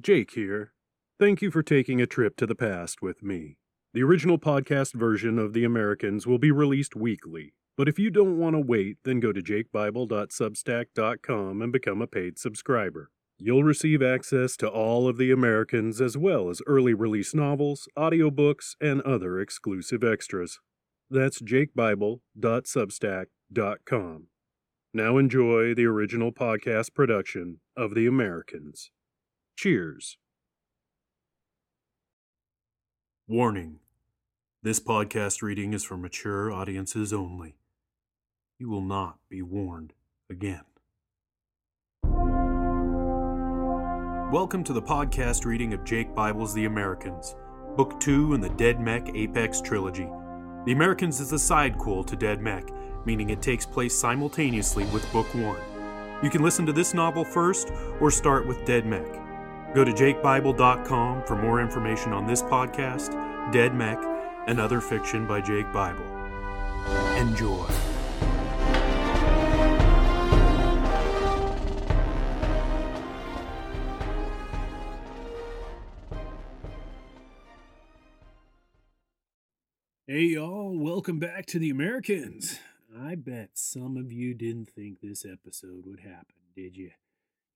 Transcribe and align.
Jake 0.00 0.30
here. 0.30 0.74
Thank 1.18 1.42
you 1.42 1.50
for 1.50 1.64
taking 1.64 2.00
a 2.00 2.06
trip 2.06 2.36
to 2.36 2.46
the 2.46 2.54
past 2.54 3.02
with 3.02 3.20
me. 3.20 3.56
The 3.92 4.04
original 4.04 4.38
podcast 4.38 4.94
version 4.94 5.40
of 5.40 5.54
The 5.54 5.64
Americans 5.64 6.24
will 6.24 6.38
be 6.38 6.52
released 6.52 6.94
weekly, 6.94 7.54
but 7.76 7.88
if 7.88 7.98
you 7.98 8.08
don't 8.08 8.38
want 8.38 8.54
to 8.54 8.60
wait, 8.60 8.98
then 9.04 9.18
go 9.18 9.32
to 9.32 9.42
jakebible.substack.com 9.42 11.62
and 11.62 11.72
become 11.72 12.00
a 12.00 12.06
paid 12.06 12.38
subscriber. 12.38 13.10
You'll 13.38 13.64
receive 13.64 14.00
access 14.00 14.56
to 14.58 14.68
all 14.68 15.08
of 15.08 15.16
The 15.16 15.32
Americans 15.32 16.00
as 16.00 16.16
well 16.16 16.48
as 16.48 16.62
early 16.68 16.94
release 16.94 17.34
novels, 17.34 17.88
audiobooks, 17.98 18.76
and 18.80 19.02
other 19.02 19.40
exclusive 19.40 20.04
extras. 20.04 20.60
That's 21.10 21.42
jakebible.substack.com. 21.42 24.26
Now 24.94 25.18
enjoy 25.18 25.74
the 25.74 25.86
original 25.86 26.30
podcast 26.30 26.94
production 26.94 27.58
of 27.76 27.96
The 27.96 28.06
Americans. 28.06 28.92
Cheers. 29.58 30.18
Warning 33.26 33.80
This 34.62 34.78
podcast 34.78 35.42
reading 35.42 35.74
is 35.74 35.82
for 35.82 35.96
mature 35.96 36.52
audiences 36.52 37.12
only. 37.12 37.56
You 38.60 38.68
will 38.68 38.82
not 38.82 39.18
be 39.28 39.42
warned 39.42 39.94
again. 40.30 40.62
Welcome 44.30 44.62
to 44.62 44.72
the 44.72 44.80
podcast 44.80 45.44
reading 45.44 45.74
of 45.74 45.82
Jake 45.82 46.14
Bible's 46.14 46.54
The 46.54 46.66
Americans, 46.66 47.34
Book 47.76 47.98
2 47.98 48.34
in 48.34 48.40
the 48.40 48.50
Dead 48.50 48.78
Mech 48.78 49.12
Apex 49.12 49.60
trilogy. 49.60 50.08
The 50.66 50.72
Americans 50.72 51.18
is 51.18 51.32
a 51.32 51.34
sidequel 51.34 52.06
to 52.06 52.14
Dead 52.14 52.40
Mech, 52.40 52.70
meaning 53.04 53.30
it 53.30 53.42
takes 53.42 53.66
place 53.66 53.98
simultaneously 53.98 54.84
with 54.92 55.12
Book 55.12 55.26
1. 55.34 55.56
You 56.22 56.30
can 56.30 56.44
listen 56.44 56.64
to 56.66 56.72
this 56.72 56.94
novel 56.94 57.24
first 57.24 57.72
or 58.00 58.12
start 58.12 58.46
with 58.46 58.64
Dead 58.64 58.86
Mech. 58.86 59.27
Go 59.74 59.84
to 59.84 59.92
jakebible.com 59.92 61.24
for 61.24 61.36
more 61.36 61.60
information 61.60 62.12
on 62.12 62.26
this 62.26 62.42
podcast, 62.42 63.12
Dead 63.52 63.74
Mech, 63.74 63.98
and 64.46 64.58
other 64.58 64.80
fiction 64.80 65.26
by 65.26 65.40
Jake 65.40 65.70
Bible. 65.72 66.04
Enjoy. 67.16 67.66
Hey, 80.06 80.22
y'all, 80.22 80.74
welcome 80.78 81.18
back 81.18 81.44
to 81.46 81.58
the 81.58 81.68
Americans. 81.68 82.58
I 82.98 83.14
bet 83.14 83.50
some 83.52 83.98
of 83.98 84.10
you 84.10 84.32
didn't 84.32 84.70
think 84.70 85.00
this 85.00 85.26
episode 85.30 85.84
would 85.84 86.00
happen, 86.00 86.34
did 86.56 86.78
you? 86.78 86.92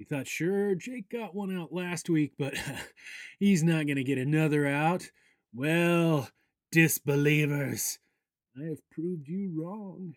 Thought, 0.05 0.27
sure, 0.27 0.75
Jake 0.75 1.09
got 1.11 1.35
one 1.35 1.57
out 1.57 1.73
last 1.73 2.09
week, 2.09 2.33
but 2.39 2.55
he's 3.39 3.63
not 3.63 3.87
going 3.87 3.97
to 3.97 4.05
get 4.05 4.19
another 4.19 4.67
out. 4.67 5.11
Well, 5.55 6.29
disbelievers, 6.71 7.99
I 8.57 8.65
have 8.65 8.89
proved 8.91 9.29
you 9.29 9.53
wrong. 9.55 10.15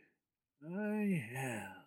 I 0.64 1.24
have. 1.34 1.86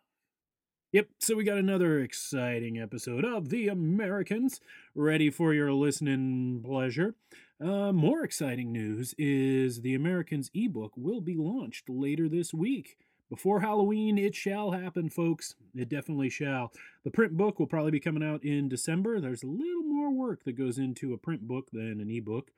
Yep, 0.92 1.08
so 1.20 1.36
we 1.36 1.44
got 1.44 1.58
another 1.58 2.00
exciting 2.00 2.78
episode 2.78 3.24
of 3.24 3.50
The 3.50 3.68
Americans 3.68 4.60
ready 4.94 5.28
for 5.28 5.52
your 5.52 5.72
listening 5.72 6.62
pleasure. 6.64 7.14
Uh, 7.62 7.92
more 7.92 8.24
exciting 8.24 8.72
news 8.72 9.14
is 9.18 9.82
The 9.82 9.94
Americans 9.94 10.50
ebook 10.54 10.92
will 10.96 11.20
be 11.20 11.36
launched 11.36 11.90
later 11.90 12.28
this 12.28 12.54
week. 12.54 12.96
Before 13.30 13.60
Halloween, 13.60 14.16
it 14.16 14.34
shall 14.34 14.70
happen, 14.70 15.10
folks. 15.10 15.54
It 15.74 15.88
definitely 15.88 16.30
shall. 16.30 16.72
The 17.04 17.10
print 17.10 17.36
book 17.36 17.58
will 17.58 17.66
probably 17.66 17.90
be 17.90 18.00
coming 18.00 18.22
out 18.22 18.42
in 18.42 18.68
December. 18.68 19.20
There's 19.20 19.42
a 19.42 19.48
little 19.48 19.82
more 19.82 20.10
work 20.10 20.44
that 20.44 20.56
goes 20.56 20.78
into 20.78 21.12
a 21.12 21.18
print 21.18 21.46
book 21.46 21.68
than 21.70 22.00
an 22.00 22.10
ebook. 22.10 22.50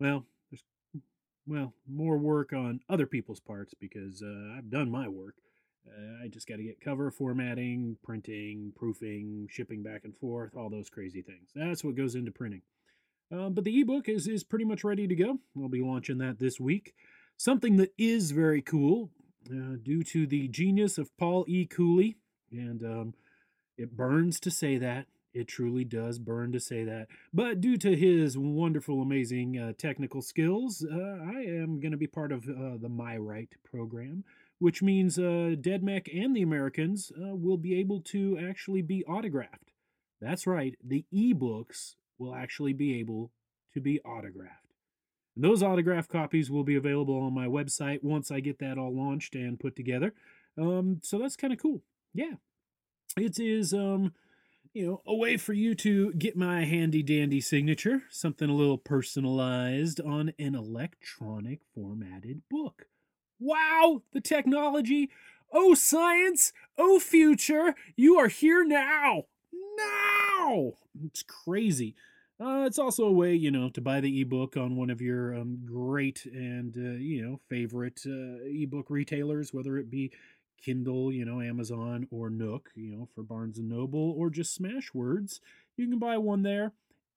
Well, 0.00 0.24
there's 0.50 0.64
well 1.46 1.74
more 1.86 2.16
work 2.16 2.52
on 2.54 2.80
other 2.88 3.06
people's 3.06 3.40
parts 3.40 3.74
because 3.78 4.22
uh, 4.22 4.56
I've 4.56 4.70
done 4.70 4.90
my 4.90 5.08
work. 5.08 5.34
Uh, 5.86 6.24
I 6.24 6.28
just 6.28 6.48
got 6.48 6.56
to 6.56 6.62
get 6.62 6.80
cover 6.80 7.10
formatting, 7.10 7.96
printing, 8.02 8.72
proofing, 8.76 9.48
shipping 9.50 9.82
back 9.82 10.02
and 10.04 10.16
forth, 10.16 10.56
all 10.56 10.70
those 10.70 10.90
crazy 10.90 11.22
things. 11.22 11.50
That's 11.54 11.84
what 11.84 11.96
goes 11.96 12.14
into 12.14 12.30
printing. 12.30 12.62
Um, 13.30 13.52
but 13.52 13.64
the 13.64 13.80
ebook 13.80 14.08
is 14.08 14.26
is 14.26 14.42
pretty 14.42 14.64
much 14.64 14.84
ready 14.84 15.06
to 15.06 15.14
go. 15.14 15.38
I'll 15.56 15.68
be 15.68 15.82
launching 15.82 16.18
that 16.18 16.38
this 16.38 16.58
week. 16.58 16.94
Something 17.36 17.76
that 17.76 17.92
is 17.98 18.32
very 18.32 18.62
cool, 18.62 19.10
uh, 19.50 19.76
due 19.82 20.02
to 20.04 20.26
the 20.26 20.48
genius 20.48 20.98
of 20.98 21.16
Paul 21.16 21.44
E. 21.48 21.66
Cooley, 21.66 22.16
and 22.50 22.82
um, 22.82 23.14
it 23.76 23.96
burns 23.96 24.40
to 24.40 24.50
say 24.50 24.78
that. 24.78 25.06
It 25.34 25.46
truly 25.46 25.84
does 25.84 26.18
burn 26.18 26.52
to 26.52 26.60
say 26.60 26.84
that. 26.84 27.06
But 27.32 27.60
due 27.60 27.76
to 27.78 27.94
his 27.94 28.36
wonderful, 28.36 29.02
amazing 29.02 29.58
uh, 29.58 29.72
technical 29.76 30.22
skills, 30.22 30.84
uh, 30.84 30.96
I 30.96 31.42
am 31.42 31.80
going 31.80 31.92
to 31.92 31.98
be 31.98 32.06
part 32.06 32.32
of 32.32 32.48
uh, 32.48 32.78
the 32.80 32.88
My 32.88 33.16
Right 33.16 33.50
program, 33.62 34.24
which 34.58 34.82
means 34.82 35.18
uh, 35.18 35.54
Dead 35.60 35.82
Mech 35.82 36.08
and 36.12 36.34
the 36.34 36.42
Americans 36.42 37.12
uh, 37.14 37.36
will 37.36 37.58
be 37.58 37.78
able 37.78 38.00
to 38.00 38.38
actually 38.38 38.82
be 38.82 39.04
autographed. 39.04 39.72
That's 40.20 40.46
right, 40.46 40.74
the 40.82 41.04
ebooks 41.14 41.94
will 42.18 42.34
actually 42.34 42.72
be 42.72 42.98
able 42.98 43.30
to 43.74 43.80
be 43.80 44.00
autographed. 44.00 44.67
And 45.38 45.44
those 45.44 45.62
autograph 45.62 46.08
copies 46.08 46.50
will 46.50 46.64
be 46.64 46.74
available 46.74 47.20
on 47.20 47.32
my 47.32 47.46
website 47.46 48.02
once 48.02 48.32
I 48.32 48.40
get 48.40 48.58
that 48.58 48.76
all 48.76 48.92
launched 48.92 49.36
and 49.36 49.60
put 49.60 49.76
together. 49.76 50.12
Um, 50.60 50.98
so 51.04 51.16
that's 51.16 51.36
kind 51.36 51.52
of 51.52 51.60
cool. 51.60 51.80
Yeah. 52.12 52.32
It 53.16 53.38
is 53.38 53.72
um, 53.72 54.14
you 54.72 54.84
know, 54.84 55.02
a 55.06 55.14
way 55.14 55.36
for 55.36 55.52
you 55.52 55.76
to 55.76 56.12
get 56.14 56.36
my 56.36 56.64
handy 56.64 57.04
dandy 57.04 57.40
signature, 57.40 58.02
something 58.10 58.50
a 58.50 58.52
little 58.52 58.78
personalized 58.78 60.00
on 60.00 60.32
an 60.40 60.56
electronic 60.56 61.60
formatted 61.72 62.42
book. 62.50 62.86
Wow, 63.38 64.02
the 64.12 64.20
technology! 64.20 65.08
Oh, 65.52 65.74
science! 65.74 66.52
Oh, 66.76 66.98
future! 66.98 67.76
You 67.94 68.18
are 68.18 68.26
here 68.26 68.64
now! 68.64 69.26
Now! 69.76 70.72
It's 71.04 71.22
crazy. 71.22 71.94
Uh, 72.40 72.62
it's 72.66 72.78
also 72.78 73.04
a 73.04 73.12
way, 73.12 73.34
you 73.34 73.50
know, 73.50 73.68
to 73.68 73.80
buy 73.80 74.00
the 74.00 74.20
ebook 74.20 74.56
on 74.56 74.76
one 74.76 74.90
of 74.90 75.00
your 75.00 75.34
um, 75.34 75.58
great 75.64 76.24
and, 76.26 76.76
uh, 76.76 76.96
you 76.96 77.20
know, 77.20 77.40
favorite 77.48 78.00
uh, 78.06 78.44
ebook 78.44 78.86
retailers, 78.90 79.52
whether 79.52 79.76
it 79.76 79.90
be 79.90 80.12
Kindle, 80.62 81.12
you 81.12 81.24
know, 81.24 81.40
Amazon 81.40 82.06
or 82.12 82.30
Nook, 82.30 82.70
you 82.76 82.92
know, 82.92 83.08
for 83.12 83.24
Barnes 83.24 83.58
and 83.58 83.68
Noble 83.68 84.14
or 84.16 84.30
just 84.30 84.60
Smashwords. 84.60 85.40
You 85.76 85.88
can 85.88 85.98
buy 85.98 86.16
one 86.18 86.42
there. 86.42 86.72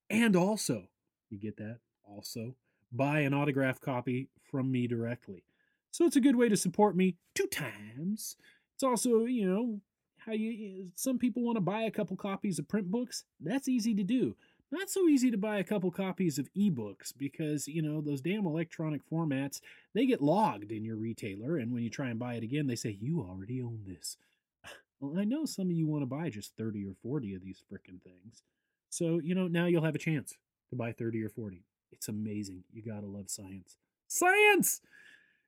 And 0.10 0.36
also, 0.36 0.88
you 1.30 1.38
get 1.38 1.58
that? 1.58 1.78
Also, 2.04 2.56
buy 2.92 3.20
an 3.20 3.34
autograph 3.34 3.80
copy 3.80 4.28
from 4.50 4.72
me 4.72 4.88
directly. 4.88 5.44
So 5.92 6.06
it's 6.06 6.16
a 6.16 6.22
good 6.22 6.36
way 6.36 6.50
to 6.50 6.58
support 6.58 6.96
me 6.96 7.18
two 7.36 7.48
times. 7.48 8.38
It's 8.74 8.84
also, 8.84 9.26
you 9.26 9.48
know, 9.48 9.82
how 10.26 10.34
you 10.34 10.92
some 10.96 11.18
people 11.18 11.44
want 11.44 11.58
to 11.58 11.62
buy 11.62 11.82
a 11.84 11.92
couple 11.92 12.16
copies 12.16 12.60
of 12.60 12.68
print 12.68 12.90
books. 12.92 13.24
That's 13.40 13.68
easy 13.68 13.94
to 13.96 14.04
do. 14.04 14.36
Not 14.72 14.90
so 14.90 15.10
easy 15.10 15.30
to 15.32 15.38
buy 15.38 15.58
a 15.58 15.66
couple 15.66 15.92
copies 15.92 16.40
of 16.40 16.52
ebooks 16.54 17.12
because, 17.18 17.68
you 17.68 17.82
know, 17.82 18.00
those 18.00 18.22
damn 18.22 18.46
electronic 18.46 19.02
formats, 19.10 19.60
they 19.94 20.06
get 20.06 20.22
logged 20.22 20.72
in 20.72 20.86
your 20.86 20.96
retailer. 20.96 21.58
And 21.58 21.74
when 21.74 21.84
you 21.84 21.90
try 21.90 22.10
and 22.10 22.18
buy 22.18 22.36
it 22.36 22.44
again, 22.44 22.68
they 22.68 22.76
say, 22.76 22.98
you 23.02 23.20
already 23.20 23.62
own 23.62 23.82
this. 23.86 24.18
Well, 25.02 25.20
I 25.20 25.24
know 25.24 25.46
some 25.46 25.66
of 25.66 25.72
you 25.72 25.88
want 25.88 26.04
to 26.04 26.06
buy 26.06 26.30
just 26.30 26.56
30 26.58 26.86
or 26.86 26.94
40 27.02 27.34
of 27.34 27.44
these 27.44 27.64
frickin' 27.68 28.04
things. 28.04 28.44
So, 28.92 29.18
you 29.18 29.34
know, 29.34 29.48
now 29.48 29.66
you'll 29.66 29.84
have 29.84 29.96
a 29.96 29.98
chance 29.98 30.36
to 30.70 30.76
buy 30.76 30.92
30 30.92 31.24
or 31.24 31.30
40. 31.30 31.64
It's 31.92 32.08
amazing. 32.08 32.66
You 32.72 32.84
gotta 32.84 33.08
love 33.08 33.32
science. 33.32 33.78
Science! 34.08 34.80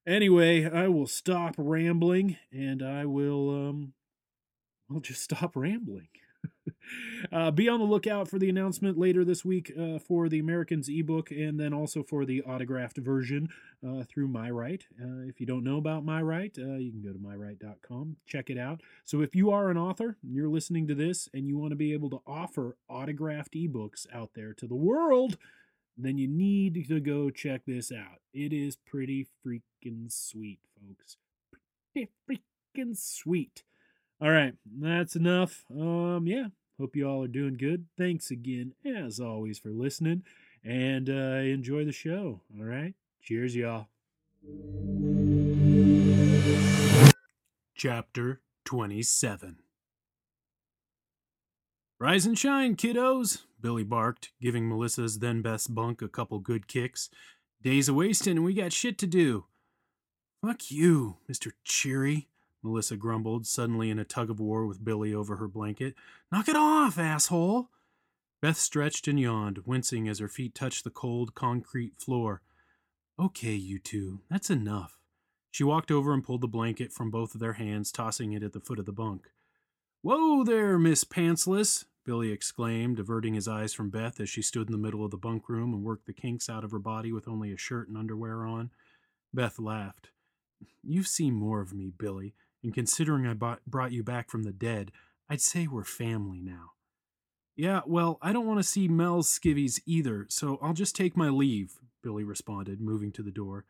Anyway, 0.07 0.67
I 0.67 0.87
will 0.87 1.05
stop 1.05 1.53
rambling 1.59 2.37
and 2.51 2.81
I 2.81 3.05
will, 3.05 3.51
um, 3.51 3.93
I'll 4.91 5.01
just 5.01 5.21
stop 5.21 5.55
rambling. 5.55 6.07
Uh, 7.31 7.51
be 7.51 7.69
on 7.69 7.79
the 7.79 7.85
lookout 7.85 8.27
for 8.27 8.39
the 8.39 8.49
announcement 8.49 8.97
later 8.97 9.23
this 9.23 9.43
week 9.43 9.71
uh, 9.79 9.99
for 9.99 10.29
the 10.29 10.39
Americans 10.39 10.89
ebook 10.89 11.31
and 11.31 11.59
then 11.59 11.73
also 11.73 12.03
for 12.03 12.25
the 12.25 12.41
autographed 12.43 12.97
version 12.97 13.49
uh, 13.87 14.03
through 14.03 14.27
MyWrite. 14.27 14.83
Uh, 15.01 15.27
if 15.27 15.39
you 15.39 15.45
don't 15.45 15.63
know 15.63 15.77
about 15.77 16.05
MyWrite, 16.05 16.59
uh, 16.59 16.77
you 16.77 16.91
can 16.91 17.01
go 17.01 17.13
to 17.13 17.19
mywrite.com, 17.19 18.17
check 18.25 18.49
it 18.49 18.57
out. 18.57 18.81
So 19.05 19.21
if 19.21 19.35
you 19.35 19.51
are 19.51 19.69
an 19.69 19.77
author 19.77 20.17
you're 20.23 20.49
listening 20.49 20.87
to 20.87 20.95
this 20.95 21.29
and 21.33 21.47
you 21.47 21.57
want 21.57 21.71
to 21.71 21.75
be 21.75 21.93
able 21.93 22.09
to 22.11 22.21
offer 22.25 22.77
autographed 22.89 23.53
ebooks 23.53 24.05
out 24.13 24.31
there 24.35 24.53
to 24.53 24.67
the 24.67 24.75
world, 24.75 25.37
then 25.97 26.17
you 26.17 26.27
need 26.27 26.87
to 26.87 26.99
go 26.99 27.29
check 27.29 27.61
this 27.65 27.91
out. 27.91 28.19
It 28.33 28.51
is 28.51 28.75
pretty 28.75 29.27
freaking 29.45 30.11
sweet, 30.11 30.59
folks. 30.75 31.17
Pretty 31.93 32.11
freaking 32.29 32.97
sweet. 32.97 33.63
All 34.21 34.31
right, 34.31 34.53
that's 34.79 35.15
enough. 35.15 35.65
Um, 35.69 36.25
yeah, 36.25 36.47
hope 36.79 36.95
you 36.95 37.07
all 37.07 37.23
are 37.23 37.27
doing 37.27 37.57
good. 37.57 37.85
Thanks 37.97 38.31
again, 38.31 38.73
as 38.85 39.19
always, 39.19 39.59
for 39.59 39.69
listening, 39.69 40.23
and 40.63 41.09
uh, 41.09 41.41
enjoy 41.43 41.85
the 41.85 41.91
show. 41.91 42.41
All 42.57 42.65
right, 42.65 42.93
cheers, 43.21 43.55
y'all. 43.55 43.87
Chapter 47.75 48.41
27 48.65 49.57
Rise 51.99 52.25
and 52.25 52.37
shine, 52.37 52.75
kiddos, 52.75 53.43
Billy 53.61 53.83
barked, 53.83 54.31
giving 54.41 54.67
Melissa's 54.67 55.19
then 55.19 55.41
best 55.41 55.73
bunk 55.73 56.01
a 56.01 56.09
couple 56.09 56.39
good 56.39 56.67
kicks. 56.67 57.09
Days 57.61 57.87
a 57.87 57.93
wasting 57.93 58.35
and 58.35 58.45
we 58.45 58.53
got 58.53 58.73
shit 58.73 58.97
to 58.97 59.07
do. 59.07 59.45
Fuck 60.45 60.69
you, 60.69 61.19
Mr. 61.31 61.53
Cheery, 61.63 62.27
Melissa 62.63 62.95
grumbled, 62.95 63.45
suddenly 63.45 63.89
in 63.89 63.99
a 63.99 64.05
tug 64.05 64.29
of 64.29 64.39
war 64.39 64.65
with 64.65 64.83
Billy 64.83 65.13
over 65.13 65.35
her 65.35 65.47
blanket. 65.47 65.95
Knock 66.31 66.47
it 66.47 66.55
off, 66.55 66.97
asshole! 66.97 67.69
Beth 68.41 68.57
stretched 68.57 69.07
and 69.07 69.19
yawned, 69.19 69.59
wincing 69.65 70.07
as 70.07 70.19
her 70.19 70.27
feet 70.27 70.55
touched 70.55 70.83
the 70.83 70.89
cold 70.89 71.35
concrete 71.35 71.93
floor. 71.97 72.41
Okay, 73.19 73.53
you 73.53 73.79
two, 73.79 74.21
that's 74.29 74.49
enough. 74.49 74.97
She 75.51 75.63
walked 75.63 75.91
over 75.91 76.13
and 76.13 76.23
pulled 76.23 76.41
the 76.41 76.47
blanket 76.47 76.91
from 76.91 77.11
both 77.11 77.35
of 77.35 77.39
their 77.39 77.53
hands, 77.53 77.91
tossing 77.91 78.33
it 78.33 78.43
at 78.43 78.53
the 78.53 78.59
foot 78.59 78.79
of 78.79 78.85
the 78.85 78.91
bunk. 78.91 79.29
Whoa 80.01 80.43
there, 80.43 80.79
Miss 80.79 81.03
Pantsless, 81.03 81.85
Billy 82.05 82.31
exclaimed, 82.31 82.99
averting 82.99 83.35
his 83.35 83.47
eyes 83.47 83.73
from 83.73 83.89
Beth 83.89 84.19
as 84.19 84.29
she 84.29 84.41
stood 84.41 84.67
in 84.67 84.73
the 84.73 84.77
middle 84.77 85.05
of 85.05 85.11
the 85.11 85.17
bunk 85.17 85.47
room 85.47 85.73
and 85.73 85.83
worked 85.83 86.05
the 86.05 86.13
kinks 86.13 86.49
out 86.49 86.63
of 86.63 86.71
her 86.71 86.79
body 86.79 87.11
with 87.11 87.27
only 87.27 87.53
a 87.53 87.57
shirt 87.57 87.87
and 87.87 87.97
underwear 87.97 88.45
on. 88.45 88.71
Beth 89.33 89.59
laughed. 89.59 90.09
You've 90.83 91.07
seen 91.07 91.33
more 91.33 91.61
of 91.61 91.73
me, 91.73 91.91
Billy, 91.97 92.33
and 92.63 92.73
considering 92.73 93.27
I 93.27 93.33
bought, 93.33 93.59
brought 93.67 93.91
you 93.91 94.03
back 94.03 94.29
from 94.29 94.43
the 94.43 94.53
dead, 94.53 94.91
I'd 95.29 95.41
say 95.41 95.67
we're 95.67 95.83
family 95.83 96.39
now. 96.39 96.71
Yeah, 97.55 97.81
well, 97.85 98.17
I 98.21 98.33
don't 98.33 98.47
want 98.47 98.59
to 98.59 98.67
see 98.67 98.87
Mel's 98.87 99.29
skivvies 99.29 99.79
either, 99.85 100.25
so 100.29 100.57
I'll 100.61 100.73
just 100.73 100.95
take 100.95 101.15
my 101.15 101.29
leave, 101.29 101.73
Billy 102.01 102.23
responded, 102.23 102.81
moving 102.81 103.11
to 103.11 103.21
the 103.21 103.31
door. 103.31 103.65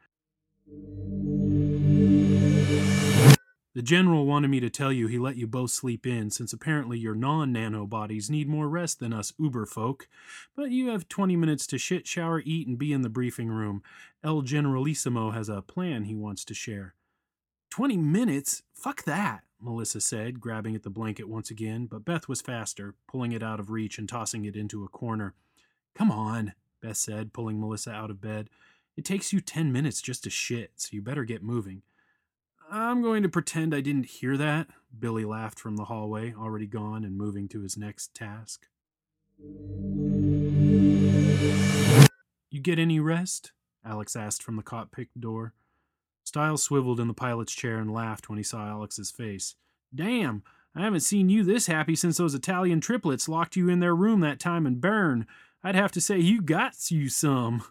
The 3.75 3.81
general 3.81 4.27
wanted 4.27 4.49
me 4.49 4.59
to 4.59 4.69
tell 4.69 4.93
you 4.93 5.07
he 5.07 5.17
let 5.17 5.35
you 5.35 5.47
both 5.47 5.71
sleep 5.71 6.05
in, 6.05 6.29
since 6.29 6.53
apparently 6.53 6.99
your 6.99 7.15
non 7.15 7.51
nano 7.51 7.87
bodies 7.87 8.29
need 8.29 8.47
more 8.47 8.69
rest 8.69 8.99
than 8.99 9.11
us 9.11 9.33
uber 9.39 9.65
folk. 9.65 10.07
But 10.55 10.69
you 10.69 10.89
have 10.89 11.09
20 11.09 11.35
minutes 11.35 11.65
to 11.67 11.79
shit, 11.79 12.07
shower, 12.07 12.41
eat, 12.45 12.67
and 12.67 12.77
be 12.77 12.93
in 12.93 13.01
the 13.01 13.09
briefing 13.09 13.49
room. 13.49 13.81
El 14.23 14.43
Generalissimo 14.43 15.31
has 15.31 15.49
a 15.49 15.63
plan 15.63 16.03
he 16.03 16.15
wants 16.15 16.45
to 16.45 16.53
share. 16.53 16.93
20 17.73 17.97
minutes? 17.97 18.61
Fuck 18.75 19.03
that, 19.05 19.41
Melissa 19.59 19.99
said, 19.99 20.39
grabbing 20.39 20.75
at 20.75 20.83
the 20.83 20.91
blanket 20.91 21.27
once 21.27 21.49
again, 21.49 21.87
but 21.87 22.05
Beth 22.05 22.27
was 22.27 22.39
faster, 22.39 22.93
pulling 23.07 23.31
it 23.31 23.41
out 23.41 23.59
of 23.59 23.71
reach 23.71 23.97
and 23.97 24.07
tossing 24.07 24.45
it 24.45 24.55
into 24.55 24.83
a 24.83 24.87
corner. 24.87 25.33
Come 25.95 26.11
on, 26.11 26.53
Beth 26.83 26.97
said, 26.97 27.33
pulling 27.33 27.59
Melissa 27.59 27.89
out 27.89 28.11
of 28.11 28.21
bed. 28.21 28.51
It 28.95 29.05
takes 29.05 29.33
you 29.33 29.41
10 29.41 29.71
minutes 29.71 30.03
just 30.03 30.23
to 30.25 30.29
shit, 30.29 30.73
so 30.75 30.89
you 30.91 31.01
better 31.01 31.23
get 31.23 31.41
moving. 31.41 31.81
I'm 32.69 33.01
going 33.01 33.23
to 33.23 33.29
pretend 33.29 33.73
I 33.73 33.81
didn't 33.81 34.05
hear 34.05 34.37
that, 34.37 34.67
Billy 34.99 35.25
laughed 35.25 35.59
from 35.59 35.75
the 35.75 35.85
hallway, 35.85 36.31
already 36.31 36.67
gone 36.67 37.03
and 37.03 37.17
moving 37.17 37.47
to 37.47 37.61
his 37.61 37.75
next 37.75 38.13
task. 38.13 38.67
You 42.51 42.59
get 42.61 42.77
any 42.77 42.99
rest? 42.99 43.51
Alex 43.83 44.15
asked 44.15 44.43
from 44.43 44.57
the 44.57 44.61
cot 44.61 44.91
cockpit 44.91 45.19
door. 45.19 45.55
Stiles 46.33 46.63
swiveled 46.63 46.99
in 46.99 47.07
the 47.07 47.13
pilot's 47.13 47.53
chair 47.53 47.77
and 47.77 47.93
laughed 47.93 48.27
when 48.27 48.39
he 48.39 48.43
saw 48.43 48.67
Alex's 48.67 49.11
face. 49.11 49.53
Damn, 49.93 50.41
I 50.73 50.81
haven't 50.81 51.01
seen 51.01 51.29
you 51.29 51.43
this 51.43 51.67
happy 51.67 51.95
since 51.95 52.17
those 52.17 52.33
Italian 52.33 52.81
triplets 52.81 53.29
locked 53.29 53.55
you 53.55 53.69
in 53.69 53.81
their 53.81 53.95
room 53.95 54.21
that 54.21 54.39
time 54.39 54.65
in 54.65 54.79
Bern. 54.79 55.27
I'd 55.63 55.75
have 55.75 55.91
to 55.91 56.01
say 56.01 56.17
you 56.17 56.41
got 56.41 56.89
you 56.89 57.07
some. 57.07 57.63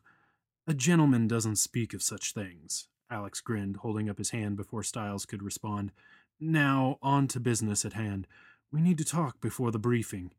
A 0.69 0.75
gentleman 0.75 1.27
doesn't 1.27 1.57
speak 1.57 1.93
of 1.93 2.05
such 2.05 2.35
things, 2.35 2.87
Alex 3.11 3.41
grinned, 3.41 3.79
holding 3.79 4.09
up 4.09 4.19
his 4.19 4.31
hand 4.31 4.57
before 4.57 4.85
Stiles 4.85 5.27
could 5.27 5.43
respond. 5.43 5.91
Now, 6.39 6.99
on 7.03 7.27
to 7.29 7.41
business 7.41 7.85
at 7.85 7.95
hand. 7.95 8.29
We 8.71 8.81
need 8.81 8.99
to 8.99 9.05
talk 9.05 9.41
before 9.41 9.73
the 9.73 9.81
briefing. 9.81 10.31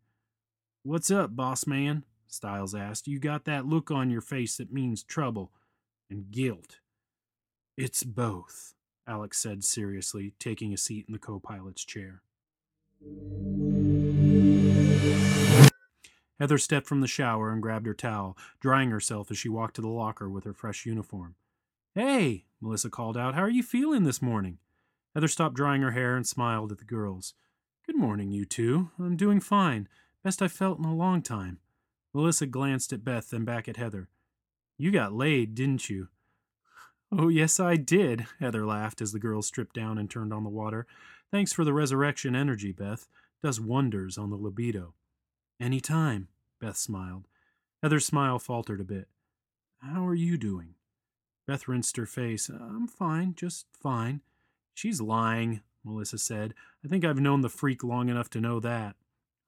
What's 0.84 1.12
up, 1.12 1.36
boss 1.36 1.68
man? 1.68 2.06
Stiles 2.28 2.74
asked. 2.74 3.06
You 3.06 3.20
got 3.20 3.44
that 3.44 3.66
look 3.66 3.92
on 3.92 4.10
your 4.10 4.22
face 4.22 4.56
that 4.56 4.72
means 4.72 5.04
trouble 5.04 5.52
and 6.10 6.32
guilt. 6.32 6.78
It's 7.76 8.04
both, 8.04 8.76
Alex 9.08 9.40
said 9.40 9.64
seriously, 9.64 10.34
taking 10.38 10.74
a 10.74 10.78
seat 10.78 11.06
in 11.08 11.14
the 11.14 11.20
co 11.20 11.40
pilot's 11.40 11.84
chair. 11.84 12.22
Heather 16.40 16.60
stepped 16.60 16.86
from 16.86 17.02
the 17.02 17.08
shower 17.08 17.52
and 17.52 17.64
grabbed 17.64 17.88
her 17.88 17.96
towel, 17.96 18.38
drying 18.60 18.92
herself 18.92 19.32
as 19.32 19.40
she 19.40 19.50
walked 19.50 19.76
to 19.78 19.82
the 19.82 19.88
locker 19.88 20.30
with 20.30 20.44
her 20.44 20.54
fresh 20.54 20.86
uniform. 20.86 21.34
Hey, 21.96 22.46
Melissa 22.62 22.92
called 22.92 23.18
out, 23.18 23.34
how 23.34 23.42
are 23.42 23.50
you 23.50 23.64
feeling 23.64 24.04
this 24.04 24.22
morning? 24.22 24.60
Heather 25.16 25.28
stopped 25.28 25.56
drying 25.56 25.82
her 25.82 25.92
hair 25.92 26.16
and 26.16 26.28
smiled 26.28 26.72
at 26.72 26.78
the 26.78 26.86
girls. 26.86 27.34
Good 27.88 27.98
morning, 27.98 28.32
you 28.32 28.46
two. 28.46 28.92
I'm 29.00 29.18
doing 29.18 29.40
fine. 29.40 29.88
Best 30.24 30.44
I've 30.44 30.52
felt 30.52 30.78
in 30.78 30.86
a 30.86 30.96
long 30.96 31.24
time. 31.24 31.60
Melissa 32.14 32.46
glanced 32.46 32.94
at 32.94 33.04
Beth, 33.04 33.32
then 33.32 33.46
back 33.46 33.68
at 33.68 33.78
Heather. 33.78 34.10
You 34.78 34.92
got 34.92 35.14
laid, 35.14 35.56
didn't 35.56 35.90
you? 35.90 36.10
Oh, 37.16 37.28
yes, 37.28 37.60
I 37.60 37.76
did, 37.76 38.26
Heather 38.40 38.66
laughed 38.66 39.00
as 39.00 39.12
the 39.12 39.20
girls 39.20 39.46
stripped 39.46 39.76
down 39.76 40.00
and 40.00 40.10
turned 40.10 40.34
on 40.34 40.44
the 40.44 40.50
water. 40.50 40.88
Thanks 41.32 41.54
for 41.54 41.64
the 41.64 41.74
resurrection 41.74 42.36
energy, 42.36 42.72
Beth. 42.72 43.08
Does 43.44 43.62
wonders 43.62 44.18
on 44.18 44.32
the 44.32 44.36
libido. 44.36 44.96
Any 45.60 45.80
time, 45.80 46.30
Beth 46.60 46.76
smiled. 46.76 47.28
Heather's 47.84 48.06
smile 48.06 48.40
faltered 48.40 48.82
a 48.82 48.86
bit. 48.86 49.10
How 49.80 50.08
are 50.08 50.16
you 50.16 50.38
doing? 50.38 50.74
Beth 51.46 51.68
rinsed 51.68 51.98
her 51.98 52.08
face. 52.08 52.50
I'm 52.50 52.88
fine, 52.88 53.36
just 53.36 53.68
fine. 53.80 54.22
She's 54.74 55.00
lying, 55.00 55.62
Melissa 55.84 56.18
said. 56.18 56.56
I 56.84 56.88
think 56.88 57.06
I've 57.06 57.20
known 57.20 57.42
the 57.42 57.50
freak 57.50 57.84
long 57.84 58.10
enough 58.10 58.30
to 58.32 58.42
know 58.42 58.60
that. 58.62 58.96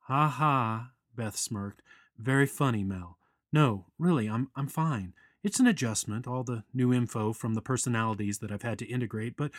Ha 0.02 0.28
ha, 0.28 0.92
Beth 1.16 1.36
smirked. 1.36 1.82
Very 2.20 2.46
funny, 2.46 2.84
Mel. 2.84 3.18
No, 3.52 3.86
really, 3.98 4.30
I'm 4.30 4.50
I'm 4.56 4.68
fine. 4.68 5.14
It's 5.46 5.60
an 5.60 5.68
adjustment, 5.68 6.26
all 6.26 6.44
the 6.44 6.64
new 6.74 6.92
info 6.92 7.32
from 7.32 7.54
the 7.54 7.62
personalities 7.62 8.40
that 8.40 8.52
I've 8.52 8.64
had 8.64 8.80
to 8.80 8.88
integrate, 8.88 9.38
but 9.38 9.52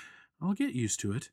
I'll 0.43 0.53
get 0.53 0.75
used 0.75 0.99
to 1.01 1.13
it. 1.13 1.31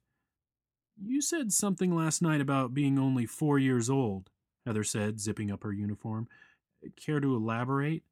You 0.95 1.23
said 1.23 1.51
something 1.51 1.95
last 1.95 2.21
night 2.21 2.39
about 2.39 2.71
being 2.71 2.99
only 2.99 3.25
four 3.25 3.57
years 3.57 3.89
old, 3.89 4.29
Heather 4.63 4.83
said, 4.83 5.19
zipping 5.19 5.49
up 5.49 5.63
her 5.63 5.73
uniform. 5.73 6.27
Care 6.95 7.19
to 7.19 7.35
elaborate? 7.35 8.03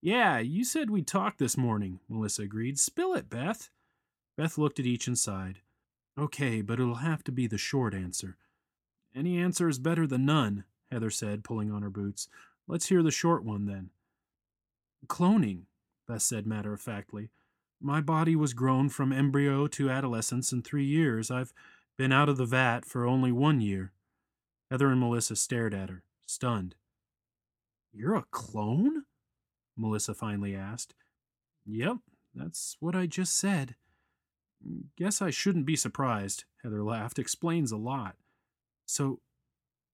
Yeah, 0.00 0.38
you 0.38 0.64
said 0.64 0.88
we'd 0.88 1.06
talk 1.06 1.36
this 1.36 1.58
morning, 1.58 2.00
Melissa 2.08 2.44
agreed. 2.44 2.78
Spill 2.78 3.12
it, 3.12 3.28
Beth. 3.28 3.68
Beth 4.38 4.56
looked 4.56 4.80
at 4.80 4.86
each 4.86 5.06
and 5.06 5.18
sighed. 5.18 5.58
Okay, 6.18 6.62
but 6.62 6.80
it'll 6.80 6.94
have 6.94 7.22
to 7.24 7.30
be 7.30 7.46
the 7.46 7.58
short 7.58 7.92
answer. 7.92 8.38
Any 9.14 9.36
answer 9.36 9.68
is 9.68 9.78
better 9.78 10.06
than 10.06 10.24
none, 10.24 10.64
Heather 10.90 11.10
said, 11.10 11.44
pulling 11.44 11.70
on 11.70 11.82
her 11.82 11.90
boots. 11.90 12.26
Let's 12.66 12.88
hear 12.88 13.02
the 13.02 13.10
short 13.10 13.44
one 13.44 13.66
then. 13.66 13.90
Cloning, 15.06 15.64
Beth 16.10 16.22
said 16.22 16.44
matter 16.44 16.72
of 16.72 16.80
factly. 16.80 17.30
My 17.80 18.00
body 18.00 18.34
was 18.34 18.52
grown 18.52 18.88
from 18.88 19.12
embryo 19.12 19.68
to 19.68 19.88
adolescence 19.88 20.50
in 20.50 20.60
three 20.60 20.84
years. 20.84 21.30
I've 21.30 21.52
been 21.96 22.10
out 22.10 22.28
of 22.28 22.36
the 22.36 22.46
vat 22.46 22.84
for 22.84 23.06
only 23.06 23.30
one 23.30 23.60
year. 23.60 23.92
Heather 24.72 24.88
and 24.88 24.98
Melissa 24.98 25.36
stared 25.36 25.72
at 25.72 25.88
her, 25.88 26.02
stunned. 26.26 26.74
You're 27.92 28.16
a 28.16 28.26
clone? 28.32 29.04
Melissa 29.76 30.12
finally 30.12 30.56
asked. 30.56 30.94
Yep, 31.64 31.98
that's 32.34 32.76
what 32.80 32.96
I 32.96 33.06
just 33.06 33.38
said. 33.38 33.76
Guess 34.96 35.22
I 35.22 35.30
shouldn't 35.30 35.64
be 35.64 35.76
surprised, 35.76 36.44
Heather 36.64 36.82
laughed. 36.82 37.20
Explains 37.20 37.70
a 37.70 37.76
lot. 37.76 38.16
So, 38.84 39.20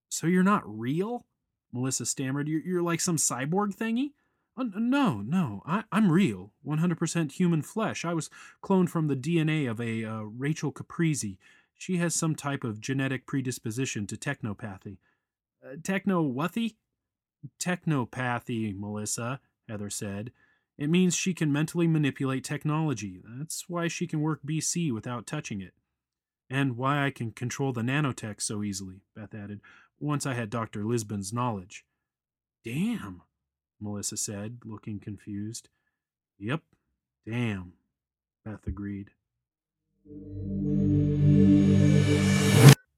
so 0.09 0.25
you're 0.25 0.41
not 0.41 0.63
real? 0.65 1.27
Melissa 1.71 2.07
stammered. 2.07 2.47
You're, 2.47 2.61
you're 2.61 2.81
like 2.81 3.01
some 3.01 3.17
cyborg 3.17 3.75
thingy? 3.77 4.13
Uh, 4.57 4.65
no, 4.75 5.21
no, 5.21 5.61
I, 5.65 5.83
am 5.91 6.11
real. 6.11 6.53
100% 6.65 7.31
human 7.33 7.61
flesh. 7.61 8.03
I 8.03 8.13
was 8.13 8.29
cloned 8.63 8.89
from 8.89 9.07
the 9.07 9.15
DNA 9.15 9.69
of 9.69 9.79
a 9.79 10.03
uh, 10.03 10.21
Rachel 10.21 10.71
Caprizi. 10.71 11.37
She 11.75 11.97
has 11.97 12.15
some 12.15 12.33
type 12.33 12.63
of 12.63 12.81
genetic 12.81 13.27
predisposition 13.27 14.07
to 14.07 14.17
technopathy. 14.17 14.97
Uh, 15.63 15.75
techno-whathy? 15.83 16.75
Technopathy, 17.59 18.77
Melissa, 18.77 19.39
Heather 19.69 19.91
said. 19.91 20.31
It 20.77 20.89
means 20.89 21.15
she 21.15 21.33
can 21.33 21.51
mentally 21.51 21.87
manipulate 21.87 22.43
technology. 22.43 23.21
That's 23.23 23.65
why 23.67 23.87
she 23.87 24.07
can 24.07 24.21
work 24.21 24.41
BC 24.47 24.91
without 24.91 25.27
touching 25.27 25.61
it. 25.61 25.73
And 26.49 26.77
why 26.77 27.05
I 27.05 27.11
can 27.11 27.31
control 27.31 27.73
the 27.73 27.81
nanotech 27.81 28.41
so 28.41 28.63
easily, 28.63 29.01
Beth 29.15 29.35
added, 29.35 29.59
once 29.99 30.25
I 30.25 30.33
had 30.33 30.49
Dr. 30.49 30.85
Lisbon's 30.85 31.33
knowledge. 31.33 31.83
Damn, 32.63 33.21
Melissa 33.79 34.17
said, 34.17 34.59
looking 34.65 34.99
confused. 34.99 35.69
Yep, 36.39 36.61
damn, 37.25 37.73
Beth 38.45 38.65
agreed. 38.67 39.11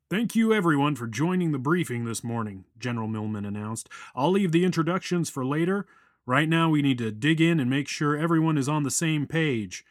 Thank 0.09 0.35
you, 0.35 0.53
everyone, 0.53 0.95
for 0.95 1.07
joining 1.07 1.51
the 1.51 1.59
briefing 1.59 2.05
this 2.05 2.23
morning, 2.23 2.65
General 2.77 3.07
Millman 3.07 3.45
announced. 3.45 3.89
I'll 4.15 4.31
leave 4.31 4.51
the 4.51 4.65
introductions 4.65 5.29
for 5.29 5.45
later. 5.45 5.85
Right 6.25 6.49
now, 6.49 6.69
we 6.69 6.81
need 6.81 6.97
to 6.97 7.11
dig 7.11 7.39
in 7.39 7.59
and 7.59 7.69
make 7.69 7.87
sure 7.87 8.17
everyone 8.17 8.57
is 8.57 8.67
on 8.67 8.83
the 8.83 8.91
same 8.91 9.27
page. 9.27 9.85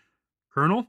Colonel? 0.52 0.88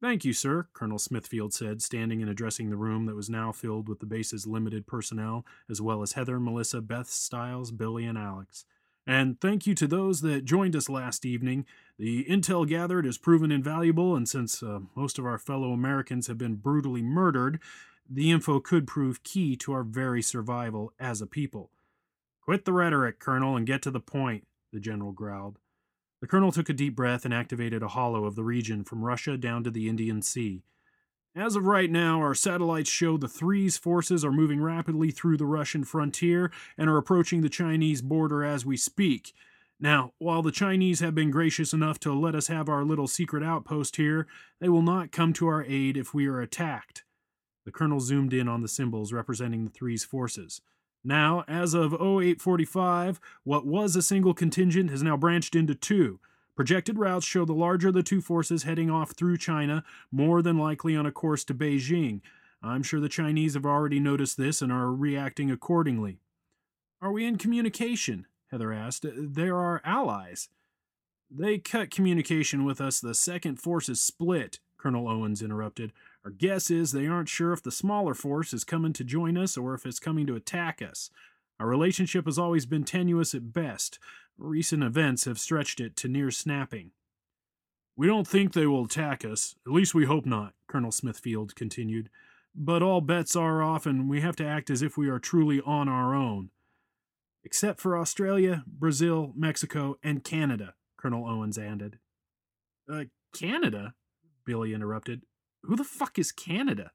Thank 0.00 0.24
you, 0.24 0.32
sir, 0.32 0.68
Colonel 0.72 0.98
Smithfield 0.98 1.52
said, 1.52 1.82
standing 1.82 2.22
and 2.22 2.30
addressing 2.30 2.70
the 2.70 2.76
room 2.76 3.06
that 3.06 3.16
was 3.16 3.28
now 3.28 3.50
filled 3.50 3.88
with 3.88 3.98
the 3.98 4.06
base's 4.06 4.46
limited 4.46 4.86
personnel, 4.86 5.44
as 5.68 5.80
well 5.80 6.02
as 6.02 6.12
Heather, 6.12 6.38
Melissa, 6.38 6.80
Beth 6.80 7.08
Stiles, 7.08 7.72
Billy, 7.72 8.04
and 8.04 8.16
Alex. 8.16 8.64
And 9.08 9.40
thank 9.40 9.66
you 9.66 9.74
to 9.76 9.86
those 9.86 10.20
that 10.20 10.44
joined 10.44 10.76
us 10.76 10.90
last 10.90 11.24
evening. 11.24 11.64
The 11.98 12.26
intel 12.26 12.68
gathered 12.68 13.06
has 13.06 13.16
proven 13.16 13.50
invaluable, 13.50 14.14
and 14.14 14.28
since 14.28 14.62
uh, 14.62 14.80
most 14.94 15.18
of 15.18 15.24
our 15.24 15.38
fellow 15.38 15.72
Americans 15.72 16.26
have 16.26 16.36
been 16.36 16.56
brutally 16.56 17.00
murdered, 17.00 17.58
the 18.06 18.30
info 18.30 18.60
could 18.60 18.86
prove 18.86 19.22
key 19.22 19.56
to 19.56 19.72
our 19.72 19.82
very 19.82 20.20
survival 20.20 20.92
as 21.00 21.22
a 21.22 21.26
people. 21.26 21.70
Quit 22.42 22.66
the 22.66 22.72
rhetoric, 22.74 23.18
Colonel, 23.18 23.56
and 23.56 23.66
get 23.66 23.80
to 23.82 23.90
the 23.90 23.98
point, 23.98 24.46
the 24.74 24.80
general 24.80 25.12
growled. 25.12 25.58
The 26.20 26.26
colonel 26.26 26.52
took 26.52 26.68
a 26.68 26.74
deep 26.74 26.94
breath 26.94 27.24
and 27.24 27.32
activated 27.32 27.82
a 27.82 27.88
holo 27.88 28.26
of 28.26 28.34
the 28.34 28.44
region 28.44 28.84
from 28.84 29.04
Russia 29.04 29.38
down 29.38 29.64
to 29.64 29.70
the 29.70 29.88
Indian 29.88 30.20
Sea. 30.20 30.64
As 31.34 31.56
of 31.56 31.66
right 31.66 31.90
now, 31.90 32.20
our 32.20 32.34
satellites 32.34 32.90
show 32.90 33.16
the 33.16 33.28
Threes 33.28 33.76
forces 33.76 34.24
are 34.24 34.32
moving 34.32 34.60
rapidly 34.60 35.10
through 35.10 35.36
the 35.36 35.46
Russian 35.46 35.84
frontier 35.84 36.50
and 36.76 36.88
are 36.88 36.96
approaching 36.96 37.42
the 37.42 37.48
Chinese 37.48 38.02
border 38.02 38.42
as 38.44 38.66
we 38.66 38.76
speak. 38.76 39.34
Now, 39.78 40.12
while 40.18 40.42
the 40.42 40.50
Chinese 40.50 41.00
have 41.00 41.14
been 41.14 41.30
gracious 41.30 41.72
enough 41.72 42.00
to 42.00 42.12
let 42.12 42.34
us 42.34 42.48
have 42.48 42.68
our 42.68 42.84
little 42.84 43.06
secret 43.06 43.44
outpost 43.44 43.96
here, 43.96 44.26
they 44.60 44.68
will 44.68 44.82
not 44.82 45.12
come 45.12 45.32
to 45.34 45.46
our 45.46 45.62
aid 45.64 45.96
if 45.96 46.12
we 46.12 46.26
are 46.26 46.40
attacked. 46.40 47.04
The 47.64 47.70
colonel 47.70 48.00
zoomed 48.00 48.32
in 48.32 48.48
on 48.48 48.62
the 48.62 48.68
symbols 48.68 49.12
representing 49.12 49.64
the 49.64 49.70
Threes 49.70 50.02
forces. 50.02 50.60
Now, 51.04 51.44
as 51.46 51.74
of 51.74 51.92
0845, 51.92 53.20
what 53.44 53.64
was 53.64 53.94
a 53.94 54.02
single 54.02 54.34
contingent 54.34 54.90
has 54.90 55.02
now 55.02 55.16
branched 55.16 55.54
into 55.54 55.74
two. 55.76 56.18
Projected 56.58 56.98
routes 56.98 57.24
show 57.24 57.44
the 57.44 57.52
larger 57.52 57.86
of 57.86 57.94
the 57.94 58.02
two 58.02 58.20
forces 58.20 58.64
heading 58.64 58.90
off 58.90 59.12
through 59.12 59.36
China, 59.36 59.84
more 60.10 60.42
than 60.42 60.58
likely 60.58 60.96
on 60.96 61.06
a 61.06 61.12
course 61.12 61.44
to 61.44 61.54
Beijing. 61.54 62.20
I'm 62.60 62.82
sure 62.82 62.98
the 62.98 63.08
Chinese 63.08 63.54
have 63.54 63.64
already 63.64 64.00
noticed 64.00 64.36
this 64.36 64.60
and 64.60 64.72
are 64.72 64.90
reacting 64.90 65.52
accordingly. 65.52 66.18
Are 67.00 67.12
we 67.12 67.24
in 67.24 67.38
communication? 67.38 68.26
Heather 68.50 68.72
asked. 68.72 69.06
They're 69.16 69.54
our 69.54 69.80
allies. 69.84 70.48
They 71.30 71.58
cut 71.58 71.92
communication 71.92 72.64
with 72.64 72.80
us 72.80 72.98
the 72.98 73.14
second 73.14 73.60
forces 73.60 74.00
split, 74.00 74.58
Colonel 74.78 75.08
Owens 75.08 75.42
interrupted. 75.42 75.92
Our 76.24 76.32
guess 76.32 76.72
is 76.72 76.90
they 76.90 77.06
aren't 77.06 77.28
sure 77.28 77.52
if 77.52 77.62
the 77.62 77.70
smaller 77.70 78.14
force 78.14 78.52
is 78.52 78.64
coming 78.64 78.92
to 78.94 79.04
join 79.04 79.38
us 79.38 79.56
or 79.56 79.74
if 79.74 79.86
it's 79.86 80.00
coming 80.00 80.26
to 80.26 80.34
attack 80.34 80.82
us. 80.82 81.08
Our 81.60 81.66
relationship 81.66 82.26
has 82.26 82.38
always 82.38 82.66
been 82.66 82.84
tenuous 82.84 83.34
at 83.34 83.52
best. 83.52 83.98
Recent 84.36 84.82
events 84.82 85.24
have 85.24 85.38
stretched 85.38 85.80
it 85.80 85.96
to 85.96 86.08
near 86.08 86.30
snapping. 86.30 86.92
We 87.96 88.06
don't 88.06 88.28
think 88.28 88.52
they 88.52 88.66
will 88.66 88.84
attack 88.84 89.24
us. 89.24 89.56
At 89.66 89.72
least 89.72 89.94
we 89.94 90.04
hope 90.04 90.24
not, 90.24 90.54
Colonel 90.68 90.92
Smithfield 90.92 91.56
continued. 91.56 92.10
But 92.54 92.82
all 92.82 93.00
bets 93.00 93.34
are 93.34 93.60
off, 93.60 93.86
and 93.86 94.08
we 94.08 94.20
have 94.20 94.36
to 94.36 94.46
act 94.46 94.70
as 94.70 94.82
if 94.82 94.96
we 94.96 95.08
are 95.08 95.18
truly 95.18 95.60
on 95.66 95.88
our 95.88 96.14
own. 96.14 96.50
Except 97.42 97.80
for 97.80 97.98
Australia, 97.98 98.62
Brazil, 98.66 99.32
Mexico, 99.36 99.98
and 100.02 100.22
Canada, 100.22 100.74
Colonel 100.96 101.28
Owens 101.28 101.58
added. 101.58 101.98
Uh, 102.90 103.04
Canada? 103.34 103.94
Billy 104.44 104.74
interrupted. 104.74 105.22
Who 105.64 105.74
the 105.74 105.84
fuck 105.84 106.18
is 106.18 106.30
Canada? 106.30 106.92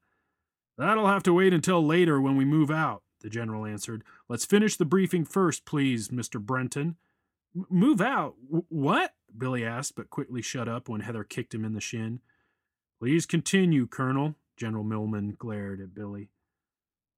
That'll 0.78 1.06
have 1.06 1.22
to 1.24 1.34
wait 1.34 1.52
until 1.52 1.84
later 1.84 2.20
when 2.20 2.36
we 2.36 2.44
move 2.44 2.70
out, 2.70 3.02
the 3.24 3.30
general 3.30 3.64
answered. 3.64 4.04
Let's 4.28 4.44
finish 4.44 4.76
the 4.76 4.84
briefing 4.84 5.24
first, 5.24 5.64
please, 5.64 6.10
Mr. 6.10 6.38
Brenton. 6.38 6.96
M- 7.56 7.66
move 7.70 8.02
out? 8.02 8.34
W- 8.44 8.66
what? 8.68 9.14
Billy 9.36 9.64
asked, 9.64 9.96
but 9.96 10.10
quickly 10.10 10.42
shut 10.42 10.68
up 10.68 10.88
when 10.88 11.00
Heather 11.00 11.24
kicked 11.24 11.54
him 11.54 11.64
in 11.64 11.72
the 11.72 11.80
shin. 11.80 12.20
Please 13.00 13.24
continue, 13.24 13.86
Colonel, 13.86 14.36
General 14.58 14.84
Millman 14.84 15.36
glared 15.38 15.80
at 15.80 15.94
Billy. 15.94 16.28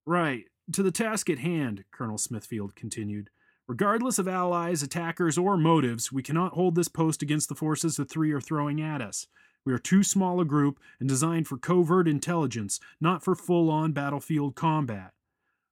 Right, 0.06 0.44
to 0.72 0.84
the 0.84 0.92
task 0.92 1.28
at 1.28 1.40
hand, 1.40 1.84
Colonel 1.90 2.18
Smithfield 2.18 2.76
continued. 2.76 3.28
Regardless 3.66 4.20
of 4.20 4.28
allies, 4.28 4.84
attackers, 4.84 5.36
or 5.36 5.56
motives, 5.56 6.12
we 6.12 6.22
cannot 6.22 6.52
hold 6.52 6.76
this 6.76 6.86
post 6.86 7.20
against 7.20 7.48
the 7.48 7.56
forces 7.56 7.96
the 7.96 8.04
three 8.04 8.30
are 8.30 8.40
throwing 8.40 8.80
at 8.80 9.02
us. 9.02 9.26
We 9.64 9.72
are 9.72 9.78
too 9.78 10.04
small 10.04 10.40
a 10.40 10.44
group 10.44 10.78
and 11.00 11.08
designed 11.08 11.48
for 11.48 11.58
covert 11.58 12.06
intelligence, 12.06 12.78
not 13.00 13.24
for 13.24 13.34
full 13.34 13.68
on 13.68 13.90
battlefield 13.90 14.54
combat. 14.54 15.12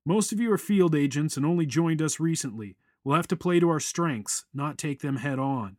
Most 0.07 0.33
of 0.33 0.41
you 0.41 0.53
are 0.53 0.59
field 0.59 0.95
agents 0.95 1.37
and 1.37 1.47
only 1.47 1.65
joined 1.65 2.03
us 2.03 2.21
recently. 2.21 2.77
We'll 3.03 3.17
have 3.17 3.29
to 3.29 3.37
play 3.37 3.59
to 3.61 3.71
our 3.71 3.81
strengths, 3.81 4.45
not 4.53 4.77
take 4.77 5.01
them 5.01 5.17
head 5.17 5.39
on. 5.39 5.77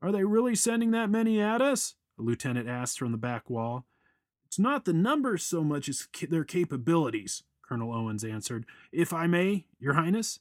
Are 0.00 0.12
they 0.12 0.24
really 0.24 0.54
sending 0.54 0.90
that 0.92 1.10
many 1.10 1.40
at 1.40 1.60
us? 1.60 1.94
A 2.18 2.22
lieutenant 2.22 2.68
asked 2.68 2.98
from 2.98 3.12
the 3.12 3.18
back 3.18 3.50
wall. 3.50 3.84
It's 4.46 4.58
not 4.58 4.84
the 4.84 4.92
numbers 4.92 5.44
so 5.44 5.62
much 5.62 5.88
as 5.88 6.06
their 6.28 6.44
capabilities, 6.44 7.42
Colonel 7.62 7.92
Owens 7.92 8.24
answered. 8.24 8.66
If 8.92 9.12
I 9.12 9.26
may, 9.26 9.66
Your 9.78 9.94
Highness? 9.94 10.40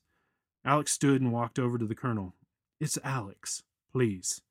Alex 0.64 0.92
stood 0.92 1.22
and 1.22 1.34
walked 1.34 1.60
over 1.60 1.78
to 1.78 1.86
the 1.86 1.96
colonel. 1.96 2.36
It's 2.80 2.98
Alex, 3.04 3.64
please. 3.92 4.42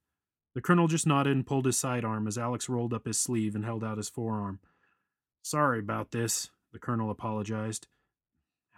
The 0.55 0.61
colonel 0.61 0.89
just 0.89 1.07
nodded 1.07 1.35
and 1.35 1.47
pulled 1.47 1.65
his 1.65 1.79
sidearm 1.79 2.27
as 2.27 2.37
Alex 2.37 2.69
rolled 2.69 2.93
up 2.93 3.07
his 3.07 3.19
sleeve 3.19 3.55
and 3.55 3.65
held 3.65 3.83
out 3.83 3.97
his 3.97 4.11
forearm. 4.11 4.61
Sorry 5.43 5.79
about 5.79 6.11
this, 6.11 6.51
the 6.73 6.79
colonel 6.79 7.11
apologized. 7.11 7.87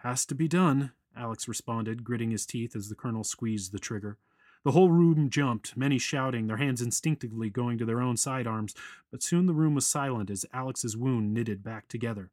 Has 0.05 0.27
to 0.27 0.35
be 0.35 0.49
done, 0.49 0.93
Alex 1.17 1.49
responded, 1.49 2.05
gritting 2.05 2.31
his 2.31 2.45
teeth 2.45 2.77
as 2.77 2.91
the 2.91 2.95
colonel 2.95 3.25
squeezed 3.25 3.73
the 3.73 3.79
trigger. 3.79 4.19
The 4.63 4.73
whole 4.73 4.91
room 4.91 5.31
jumped, 5.31 5.79
many 5.79 5.97
shouting, 5.97 6.47
their 6.47 6.59
hands 6.59 6.83
instinctively 6.83 7.49
going 7.49 7.79
to 7.79 7.87
their 7.87 8.03
own 8.03 8.19
sidearms, 8.19 8.75
but 9.11 9.23
soon 9.23 9.47
the 9.47 9.55
room 9.55 9.75
was 9.75 9.87
silent 9.87 10.29
as 10.29 10.45
Alex's 10.53 10.95
wound 10.95 11.33
knitted 11.33 11.65
back 11.65 11.89
together. 11.89 12.31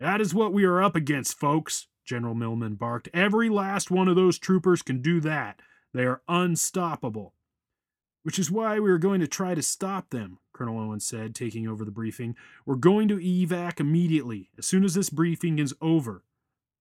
That 0.00 0.22
is 0.22 0.32
what 0.32 0.54
we 0.54 0.64
are 0.64 0.82
up 0.82 0.96
against, 0.96 1.38
folks, 1.38 1.86
General 2.06 2.34
Millman 2.34 2.76
barked. 2.76 3.10
Every 3.12 3.50
last 3.50 3.90
one 3.90 4.08
of 4.08 4.16
those 4.16 4.38
troopers 4.38 4.80
can 4.80 5.02
do 5.02 5.20
that. 5.20 5.60
They 5.92 6.06
are 6.06 6.22
unstoppable. 6.28 7.34
Which 8.22 8.38
is 8.38 8.50
why 8.50 8.80
we 8.80 8.90
are 8.90 8.96
going 8.96 9.20
to 9.20 9.28
try 9.28 9.54
to 9.54 9.62
stop 9.62 10.08
them, 10.08 10.38
Colonel 10.54 10.80
Owens 10.80 11.04
said, 11.04 11.34
taking 11.34 11.68
over 11.68 11.84
the 11.84 11.90
briefing. 11.90 12.36
We're 12.64 12.76
going 12.76 13.08
to 13.08 13.18
evac 13.18 13.80
immediately, 13.80 14.48
as 14.56 14.64
soon 14.64 14.82
as 14.82 14.94
this 14.94 15.10
briefing 15.10 15.58
is 15.58 15.74
over. 15.82 16.22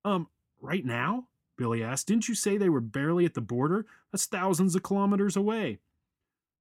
Um, 0.05 0.29
right 0.62 0.85
now? 0.85 1.27
Billy 1.57 1.83
asked. 1.83 2.07
Didn't 2.07 2.29
you 2.29 2.35
say 2.35 2.57
they 2.57 2.69
were 2.69 2.81
barely 2.81 3.25
at 3.25 3.33
the 3.33 3.41
border? 3.41 3.85
That's 4.12 4.25
thousands 4.25 4.75
of 4.75 4.83
kilometers 4.83 5.35
away. 5.35 5.79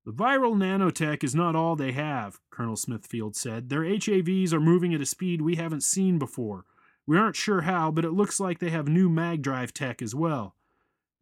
The 0.07 0.13
viral 0.13 0.55
nanotech 0.55 1.23
is 1.23 1.35
not 1.35 1.57
all 1.57 1.77
they 1.77 1.93
have, 1.93 2.41
Colonel 2.51 2.77
Smithfield 2.77 3.37
said. 3.37 3.69
Their 3.69 3.83
HAVs 3.83 4.53
are 4.53 4.61
moving 4.61 4.95
at 4.95 5.01
a 5.01 5.07
speed 5.07 5.41
we 5.41 5.57
haven't 5.57 5.83
seen 5.83 6.19
before. 6.19 6.65
We 7.07 7.19
aren't 7.19 7.37
sure 7.37 7.63
how, 7.63 7.91
but 7.91 8.05
it 8.05 8.13
looks 8.13 8.41
like 8.41 8.59
they 8.59 8.71
have 8.71 8.89
new 8.89 9.09
mag 9.09 9.43
drive 9.43 9.75
tech 9.75 10.01
as 10.01 10.15
well. 10.15 10.55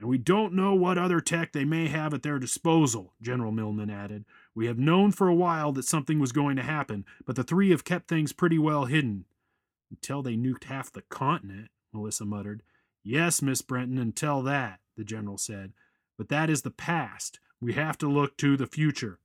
And 0.00 0.08
we 0.08 0.18
don't 0.18 0.52
know 0.52 0.74
what 0.74 0.98
other 0.98 1.20
tech 1.20 1.52
they 1.52 1.64
may 1.64 1.86
have 1.86 2.12
at 2.12 2.24
their 2.24 2.40
disposal, 2.40 3.12
General 3.22 3.52
Millman 3.52 3.90
added. 3.90 4.24
We 4.52 4.66
have 4.66 4.78
known 4.78 5.12
for 5.12 5.28
a 5.28 5.34
while 5.34 5.70
that 5.72 5.84
something 5.84 6.18
was 6.18 6.32
going 6.32 6.56
to 6.56 6.62
happen, 6.62 7.04
but 7.24 7.36
the 7.36 7.44
three 7.44 7.70
have 7.70 7.84
kept 7.84 8.08
things 8.08 8.32
pretty 8.32 8.58
well 8.58 8.86
hidden. 8.86 9.26
Until 9.90 10.22
they 10.22 10.34
nuked 10.34 10.64
half 10.64 10.90
the 10.90 11.02
continent, 11.02 11.68
Melissa 11.92 12.24
muttered. 12.24 12.62
Yes, 13.04 13.42
Miss 13.42 13.62
Brenton, 13.62 13.98
until 13.98 14.42
that, 14.42 14.80
the 14.96 15.04
general 15.04 15.38
said. 15.38 15.72
But 16.16 16.28
that 16.28 16.50
is 16.50 16.62
the 16.62 16.70
past. 16.70 17.40
We 17.60 17.72
have 17.74 17.98
to 17.98 18.08
look 18.08 18.36
to 18.38 18.56
the 18.56 18.66
future. 18.66 19.18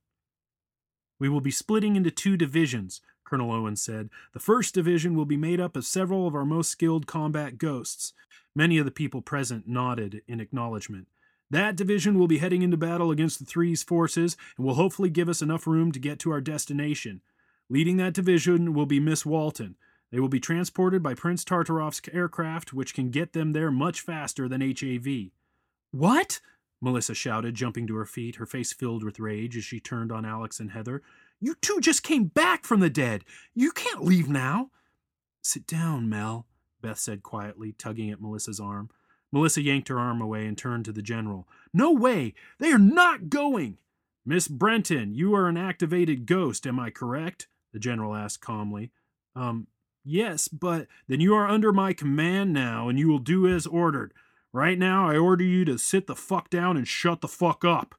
We 1.20 1.28
will 1.28 1.40
be 1.40 1.50
splitting 1.50 1.96
into 1.96 2.10
two 2.10 2.36
divisions, 2.36 3.00
Colonel 3.24 3.52
Owens 3.52 3.82
said. 3.82 4.10
The 4.32 4.40
first 4.40 4.74
division 4.74 5.14
will 5.16 5.24
be 5.24 5.36
made 5.36 5.60
up 5.60 5.76
of 5.76 5.84
several 5.84 6.26
of 6.26 6.34
our 6.34 6.44
most 6.44 6.70
skilled 6.70 7.06
combat 7.06 7.58
ghosts. 7.58 8.12
Many 8.54 8.78
of 8.78 8.84
the 8.84 8.90
people 8.90 9.22
present 9.22 9.68
nodded 9.68 10.22
in 10.26 10.40
acknowledgement. 10.40 11.08
That 11.50 11.76
division 11.76 12.18
will 12.18 12.28
be 12.28 12.38
heading 12.38 12.62
into 12.62 12.76
battle 12.76 13.10
against 13.10 13.38
the 13.38 13.44
Threes 13.44 13.82
forces 13.82 14.36
and 14.56 14.66
will 14.66 14.74
hopefully 14.74 15.10
give 15.10 15.28
us 15.28 15.42
enough 15.42 15.66
room 15.66 15.92
to 15.92 15.98
get 15.98 16.18
to 16.20 16.30
our 16.30 16.40
destination. 16.40 17.22
Leading 17.70 17.96
that 17.98 18.14
division 18.14 18.74
will 18.74 18.86
be 18.86 19.00
Miss 19.00 19.24
Walton. 19.24 19.76
They 20.10 20.20
will 20.20 20.28
be 20.28 20.40
transported 20.40 21.02
by 21.02 21.14
Prince 21.14 21.44
Tartarov's 21.44 22.00
aircraft, 22.12 22.72
which 22.72 22.94
can 22.94 23.10
get 23.10 23.32
them 23.32 23.52
there 23.52 23.70
much 23.70 24.00
faster 24.00 24.48
than 24.48 24.60
HAV. 24.60 25.30
What? 25.90 26.40
Melissa 26.80 27.14
shouted, 27.14 27.54
jumping 27.54 27.86
to 27.88 27.96
her 27.96 28.06
feet, 28.06 28.36
her 28.36 28.46
face 28.46 28.72
filled 28.72 29.02
with 29.04 29.20
rage 29.20 29.56
as 29.56 29.64
she 29.64 29.80
turned 29.80 30.12
on 30.12 30.24
Alex 30.24 30.60
and 30.60 30.70
Heather. 30.70 31.02
You 31.40 31.54
two 31.60 31.80
just 31.80 32.02
came 32.02 32.24
back 32.24 32.64
from 32.64 32.80
the 32.80 32.90
dead. 32.90 33.24
You 33.54 33.70
can't 33.72 34.04
leave 34.04 34.28
now. 34.28 34.70
Sit 35.42 35.66
down, 35.66 36.08
Mel, 36.08 36.46
Beth 36.80 36.98
said 36.98 37.22
quietly, 37.22 37.72
tugging 37.72 38.10
at 38.10 38.20
Melissa's 38.20 38.60
arm. 38.60 38.90
Melissa 39.30 39.60
yanked 39.60 39.88
her 39.88 39.98
arm 39.98 40.20
away 40.20 40.46
and 40.46 40.56
turned 40.56 40.84
to 40.86 40.92
the 40.92 41.02
general. 41.02 41.46
No 41.72 41.92
way! 41.92 42.34
They 42.58 42.72
are 42.72 42.78
not 42.78 43.28
going! 43.28 43.78
Miss 44.24 44.48
Brenton, 44.48 45.14
you 45.14 45.34
are 45.34 45.48
an 45.48 45.56
activated 45.56 46.26
ghost, 46.26 46.66
am 46.66 46.78
I 46.78 46.90
correct? 46.90 47.46
The 47.72 47.78
general 47.78 48.14
asked 48.14 48.40
calmly. 48.40 48.90
Um, 49.34 49.66
yes, 50.08 50.48
but 50.48 50.86
then 51.06 51.20
you 51.20 51.34
are 51.34 51.46
under 51.46 51.72
my 51.72 51.92
command 51.92 52.52
now, 52.52 52.88
and 52.88 52.98
you 52.98 53.08
will 53.08 53.18
do 53.18 53.46
as 53.46 53.66
ordered. 53.66 54.12
Right 54.52 54.78
now, 54.78 55.08
I 55.08 55.16
order 55.16 55.44
you 55.44 55.64
to 55.66 55.78
sit 55.78 56.06
the 56.06 56.16
fuck 56.16 56.50
down 56.50 56.76
and 56.76 56.88
shut 56.88 57.20
the 57.20 57.28
fuck 57.28 57.64
up. 57.64 57.94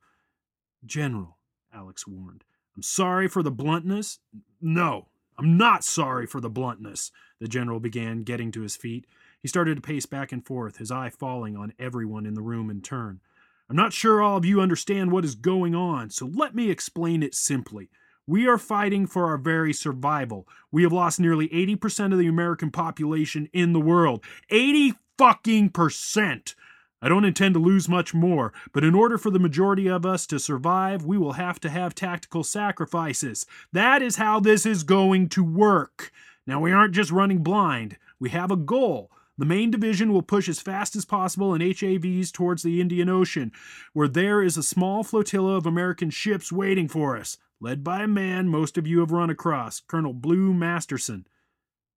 General, 0.86 1.38
Alex 1.74 2.08
warned, 2.08 2.44
I'm 2.76 2.82
sorry 2.82 3.28
for 3.28 3.44
the 3.44 3.52
bluntness. 3.52 4.20
No, 4.60 5.08
I'm 5.38 5.58
not 5.58 5.84
sorry 5.84 6.26
for 6.26 6.42
the 6.42 6.50
bluntness, 6.50 7.12
the 7.40 7.48
general 7.48 7.80
began, 7.80 8.24
getting 8.24 8.52
to 8.54 8.62
his 8.62 8.76
feet. 8.76 9.06
He 9.42 9.48
started 9.48 9.76
to 9.76 9.82
pace 9.82 10.06
back 10.06 10.32
and 10.32 10.46
forth, 10.46 10.78
his 10.78 10.92
eye 10.92 11.10
falling 11.10 11.56
on 11.56 11.74
everyone 11.80 12.26
in 12.26 12.34
the 12.34 12.42
room 12.42 12.70
in 12.70 12.82
turn. 12.82 13.22
I'm 13.70 13.76
not 13.76 13.94
sure 13.94 14.22
all 14.22 14.38
of 14.38 14.46
you 14.46 14.60
understand 14.62 15.12
what 15.12 15.24
is 15.24 15.36
going 15.36 15.76
on, 15.76 16.10
so 16.10 16.26
let 16.26 16.56
me 16.56 16.72
explain 16.72 17.22
it 17.22 17.36
simply. 17.36 17.90
We 18.30 18.48
are 18.48 18.60
fighting 18.60 19.08
for 19.08 19.26
our 19.26 19.40
very 19.40 19.74
survival. 19.74 20.48
We 20.72 20.84
have 20.84 20.94
lost 20.94 21.20
nearly 21.20 21.50
80% 21.50 22.14
of 22.14 22.20
the 22.20 22.28
American 22.28 22.70
population 22.70 23.50
in 23.54 23.74
the 23.74 23.80
world. 23.80 24.24
80 24.52 24.94
fucking 25.18 25.72
percent! 25.72 26.54
I 27.02 27.10
don't 27.10 27.26
intend 27.26 27.56
to 27.56 27.60
lose 27.60 27.90
much 27.90 28.14
more, 28.14 28.54
but 28.72 28.84
in 28.84 28.94
order 28.94 29.18
for 29.18 29.32
the 29.32 29.40
majority 29.40 29.90
of 29.90 30.06
us 30.06 30.28
to 30.28 30.38
survive, 30.38 31.04
we 31.06 31.18
will 31.18 31.34
have 31.34 31.60
to 31.62 31.72
have 31.72 31.96
tactical 31.96 32.44
sacrifices. 32.44 33.48
That 33.74 34.04
is 34.04 34.18
how 34.18 34.40
this 34.40 34.64
is 34.64 34.84
going 34.84 35.30
to 35.30 35.44
work. 35.44 36.12
Now, 36.46 36.60
we 36.60 36.72
aren't 36.72 36.94
just 36.94 37.10
running 37.10 37.42
blind, 37.42 37.98
we 38.20 38.30
have 38.30 38.52
a 38.52 38.56
goal. 38.56 39.10
The 39.40 39.46
main 39.46 39.72
division 39.72 40.14
will 40.14 40.22
push 40.22 40.48
as 40.48 40.60
fast 40.60 40.96
as 40.96 41.04
possible 41.04 41.56
in 41.56 41.62
HAVs 41.62 42.32
towards 42.32 42.62
the 42.62 42.80
Indian 42.80 43.10
Ocean, 43.10 43.52
where 43.94 44.08
there 44.08 44.44
is 44.44 44.56
a 44.56 44.62
small 44.62 45.04
flotilla 45.04 45.56
of 45.56 45.66
American 45.66 46.12
ships 46.12 46.52
waiting 46.52 46.88
for 46.88 47.18
us, 47.18 47.40
led 47.62 47.84
by 47.84 48.04
a 48.04 48.08
man 48.08 48.48
most 48.48 48.78
of 48.78 48.88
you 48.88 49.00
have 49.00 49.12
run 49.12 49.30
across, 49.30 49.82
Colonel 49.82 50.14
Blue 50.14 50.54
Masterson. 50.54 51.28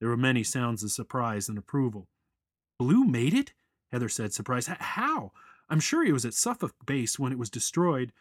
There 0.01 0.09
were 0.09 0.17
many 0.17 0.43
sounds 0.43 0.83
of 0.83 0.91
surprise 0.91 1.49
and 1.49 1.57
approval. 1.57 2.09
Blue 2.79 3.05
made 3.05 3.35
it? 3.35 3.53
Heather 3.93 4.09
said, 4.09 4.33
surprised. 4.33 4.69
How? 4.69 5.33
I'm 5.69 5.81
sure 5.81 6.05
he 6.05 6.13
was 6.13 6.25
at 6.25 6.35
Suffolk 6.35 6.75
Base 6.85 7.19
when 7.19 7.33
it 7.33 7.39
was 7.39 7.51
destroyed. 7.51 8.13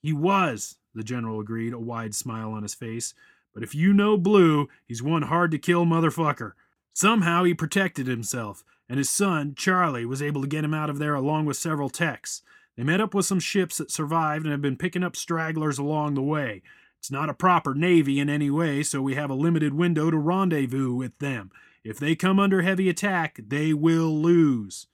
He 0.00 0.12
was, 0.12 0.76
the 0.94 1.02
general 1.02 1.40
agreed, 1.40 1.72
a 1.72 1.78
wide 1.78 2.14
smile 2.14 2.52
on 2.52 2.62
his 2.62 2.74
face. 2.74 3.14
But 3.52 3.62
if 3.62 3.74
you 3.74 3.92
know 3.92 4.16
Blue, 4.16 4.68
he's 4.86 5.02
one 5.02 5.22
hard 5.22 5.50
to 5.50 5.58
kill 5.58 5.84
motherfucker. 5.84 6.52
Somehow 6.92 7.44
he 7.44 7.54
protected 7.54 8.06
himself, 8.06 8.62
and 8.88 8.98
his 8.98 9.10
son, 9.10 9.54
Charlie, 9.56 10.04
was 10.04 10.22
able 10.22 10.42
to 10.42 10.48
get 10.48 10.64
him 10.64 10.74
out 10.74 10.90
of 10.90 10.98
there 10.98 11.14
along 11.14 11.46
with 11.46 11.56
several 11.56 11.88
techs. 11.88 12.42
They 12.76 12.84
met 12.84 13.00
up 13.00 13.14
with 13.14 13.26
some 13.26 13.40
ships 13.40 13.78
that 13.78 13.90
survived 13.90 14.44
and 14.44 14.52
have 14.52 14.62
been 14.62 14.76
picking 14.76 15.02
up 15.02 15.16
stragglers 15.16 15.78
along 15.78 16.14
the 16.14 16.22
way. 16.22 16.62
It's 17.04 17.10
not 17.10 17.28
a 17.28 17.34
proper 17.34 17.74
navy 17.74 18.18
in 18.18 18.30
any 18.30 18.50
way, 18.50 18.82
so 18.82 19.02
we 19.02 19.14
have 19.14 19.28
a 19.28 19.34
limited 19.34 19.74
window 19.74 20.10
to 20.10 20.16
rendezvous 20.16 20.94
with 20.94 21.18
them. 21.18 21.50
If 21.84 21.98
they 21.98 22.16
come 22.16 22.40
under 22.40 22.62
heavy 22.62 22.88
attack, 22.88 23.38
they 23.46 23.74
will 23.74 24.22
lose. 24.22 24.86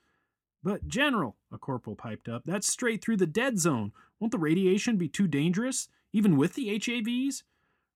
But, 0.60 0.88
General, 0.88 1.36
a 1.52 1.58
corporal 1.58 1.94
piped 1.94 2.28
up, 2.28 2.42
that's 2.44 2.66
straight 2.66 3.00
through 3.00 3.18
the 3.18 3.28
dead 3.28 3.60
zone. 3.60 3.92
Won't 4.18 4.32
the 4.32 4.40
radiation 4.40 4.96
be 4.96 5.06
too 5.06 5.28
dangerous, 5.28 5.86
even 6.12 6.36
with 6.36 6.54
the 6.54 6.76
HAVs? 6.80 7.44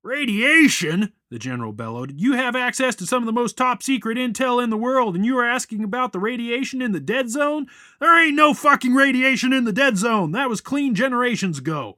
Radiation? 0.04 1.12
The 1.30 1.40
general 1.40 1.72
bellowed. 1.72 2.14
You 2.16 2.34
have 2.34 2.54
access 2.54 2.94
to 2.94 3.06
some 3.06 3.20
of 3.20 3.26
the 3.26 3.32
most 3.32 3.56
top 3.56 3.82
secret 3.82 4.16
intel 4.16 4.62
in 4.62 4.70
the 4.70 4.76
world, 4.76 5.16
and 5.16 5.26
you 5.26 5.36
are 5.38 5.44
asking 5.44 5.82
about 5.82 6.12
the 6.12 6.20
radiation 6.20 6.80
in 6.80 6.92
the 6.92 7.00
dead 7.00 7.30
zone? 7.30 7.66
There 7.98 8.16
ain't 8.16 8.36
no 8.36 8.54
fucking 8.54 8.94
radiation 8.94 9.52
in 9.52 9.64
the 9.64 9.72
dead 9.72 9.98
zone. 9.98 10.30
That 10.30 10.48
was 10.48 10.60
clean 10.60 10.94
generations 10.94 11.58
ago. 11.58 11.96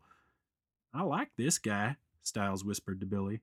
I 0.94 1.02
like 1.02 1.28
this 1.37 1.58
guy, 1.58 1.96
Stiles 2.26 2.64
whispered 2.64 3.00
to 3.00 3.06
Billy. 3.06 3.40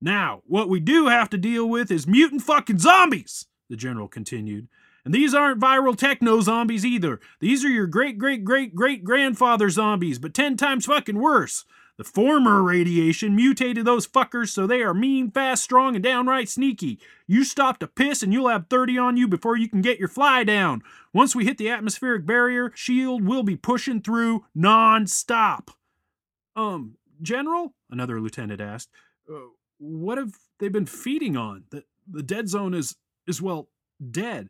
Now, 0.00 0.42
what 0.46 0.68
we 0.68 0.78
do 0.78 1.06
have 1.06 1.30
to 1.30 1.38
deal 1.38 1.68
with 1.68 1.90
is 1.90 2.06
mutant 2.06 2.42
fucking 2.42 2.78
zombies, 2.78 3.46
the 3.70 3.76
general 3.76 4.08
continued. 4.08 4.68
And 5.04 5.14
these 5.14 5.34
aren't 5.34 5.60
viral 5.60 5.96
techno 5.96 6.40
zombies 6.40 6.84
either. 6.84 7.20
These 7.40 7.64
are 7.64 7.70
your 7.70 7.86
great 7.86 8.18
great 8.18 8.44
great 8.44 8.74
great 8.74 9.04
grandfather 9.04 9.70
zombies, 9.70 10.18
but 10.18 10.34
10 10.34 10.56
times 10.56 10.86
fucking 10.86 11.18
worse. 11.18 11.64
The 11.96 12.04
former 12.04 12.62
radiation 12.62 13.34
mutated 13.34 13.86
those 13.86 14.06
fuckers 14.06 14.50
so 14.50 14.66
they 14.66 14.82
are 14.82 14.92
mean, 14.92 15.30
fast, 15.30 15.62
strong, 15.62 15.94
and 15.94 16.04
downright 16.04 16.50
sneaky. 16.50 16.98
You 17.26 17.42
stop 17.42 17.78
to 17.78 17.86
piss 17.86 18.22
and 18.22 18.34
you'll 18.34 18.48
have 18.48 18.66
30 18.68 18.98
on 18.98 19.16
you 19.16 19.26
before 19.26 19.56
you 19.56 19.66
can 19.66 19.80
get 19.80 19.98
your 19.98 20.08
fly 20.08 20.44
down. 20.44 20.82
Once 21.14 21.34
we 21.34 21.46
hit 21.46 21.56
the 21.56 21.70
atmospheric 21.70 22.26
barrier, 22.26 22.70
shield 22.74 23.24
will 23.24 23.42
be 23.42 23.56
pushing 23.56 24.02
through 24.02 24.44
non-stop. 24.54 25.70
Um, 26.54 26.96
General? 27.22 27.74
Another 27.90 28.20
lieutenant 28.20 28.60
asked. 28.60 28.90
Uh, 29.30 29.48
what 29.78 30.18
have 30.18 30.32
they 30.58 30.68
been 30.68 30.86
feeding 30.86 31.36
on? 31.36 31.64
The, 31.70 31.84
the 32.08 32.22
dead 32.22 32.48
zone 32.48 32.74
is, 32.74 32.96
is, 33.26 33.42
well, 33.42 33.68
dead. 34.10 34.48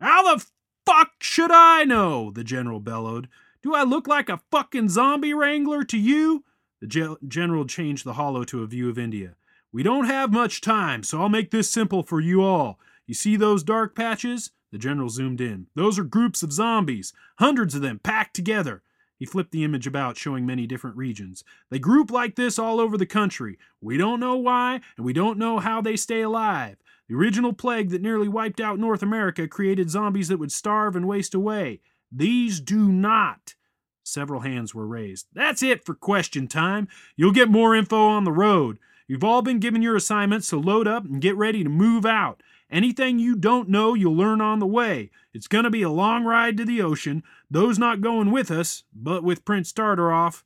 How 0.00 0.36
the 0.36 0.44
fuck 0.84 1.12
should 1.20 1.50
I 1.50 1.84
know? 1.84 2.30
The 2.30 2.44
general 2.44 2.80
bellowed. 2.80 3.28
Do 3.62 3.74
I 3.74 3.82
look 3.82 4.06
like 4.06 4.28
a 4.28 4.40
fucking 4.50 4.88
zombie 4.88 5.34
wrangler 5.34 5.84
to 5.84 5.98
you? 5.98 6.44
The 6.80 6.86
ge- 6.86 7.28
general 7.28 7.66
changed 7.66 8.04
the 8.04 8.14
holo 8.14 8.44
to 8.44 8.62
a 8.62 8.66
view 8.66 8.88
of 8.88 8.98
India. 8.98 9.36
We 9.72 9.82
don't 9.82 10.06
have 10.06 10.32
much 10.32 10.60
time, 10.60 11.02
so 11.02 11.20
I'll 11.20 11.28
make 11.28 11.50
this 11.50 11.70
simple 11.70 12.02
for 12.02 12.20
you 12.20 12.42
all. 12.42 12.78
You 13.06 13.14
see 13.14 13.36
those 13.36 13.62
dark 13.62 13.94
patches? 13.94 14.52
The 14.72 14.78
general 14.78 15.08
zoomed 15.08 15.40
in. 15.40 15.66
Those 15.74 15.98
are 15.98 16.04
groups 16.04 16.42
of 16.42 16.52
zombies, 16.52 17.12
hundreds 17.38 17.74
of 17.74 17.82
them 17.82 17.98
packed 17.98 18.34
together. 18.34 18.82
He 19.18 19.26
flipped 19.26 19.52
the 19.52 19.64
image 19.64 19.86
about, 19.86 20.16
showing 20.16 20.44
many 20.44 20.66
different 20.66 20.96
regions. 20.96 21.42
They 21.70 21.78
group 21.78 22.10
like 22.10 22.36
this 22.36 22.58
all 22.58 22.80
over 22.80 22.98
the 22.98 23.06
country. 23.06 23.58
We 23.80 23.96
don't 23.96 24.20
know 24.20 24.36
why, 24.36 24.80
and 24.96 25.06
we 25.06 25.12
don't 25.12 25.38
know 25.38 25.58
how 25.58 25.80
they 25.80 25.96
stay 25.96 26.20
alive. 26.22 26.76
The 27.08 27.14
original 27.14 27.52
plague 27.52 27.90
that 27.90 28.02
nearly 28.02 28.28
wiped 28.28 28.60
out 28.60 28.78
North 28.78 29.02
America 29.02 29.46
created 29.48 29.90
zombies 29.90 30.28
that 30.28 30.38
would 30.38 30.52
starve 30.52 30.96
and 30.96 31.06
waste 31.06 31.34
away. 31.34 31.80
These 32.12 32.60
do 32.60 32.90
not. 32.90 33.54
Several 34.02 34.40
hands 34.40 34.74
were 34.74 34.86
raised. 34.86 35.26
That's 35.32 35.62
it 35.62 35.84
for 35.84 35.94
question 35.94 36.46
time. 36.46 36.88
You'll 37.16 37.32
get 37.32 37.50
more 37.50 37.74
info 37.74 38.06
on 38.08 38.24
the 38.24 38.32
road. 38.32 38.78
You've 39.08 39.24
all 39.24 39.42
been 39.42 39.60
given 39.60 39.82
your 39.82 39.96
assignments, 39.96 40.48
so 40.48 40.58
load 40.58 40.88
up 40.88 41.04
and 41.04 41.20
get 41.20 41.36
ready 41.36 41.62
to 41.62 41.70
move 41.70 42.04
out. 42.04 42.42
Anything 42.70 43.18
you 43.18 43.36
don't 43.36 43.68
know, 43.68 43.94
you'll 43.94 44.16
learn 44.16 44.40
on 44.40 44.58
the 44.58 44.66
way. 44.66 45.10
It's 45.32 45.46
going 45.46 45.64
to 45.64 45.70
be 45.70 45.82
a 45.82 45.90
long 45.90 46.24
ride 46.24 46.56
to 46.56 46.64
the 46.64 46.82
ocean. 46.82 47.22
Those 47.48 47.78
not 47.78 48.00
going 48.00 48.32
with 48.32 48.50
us, 48.50 48.82
but 48.92 49.22
with 49.22 49.44
Prince 49.44 49.72
Tartaroff, 49.72 50.42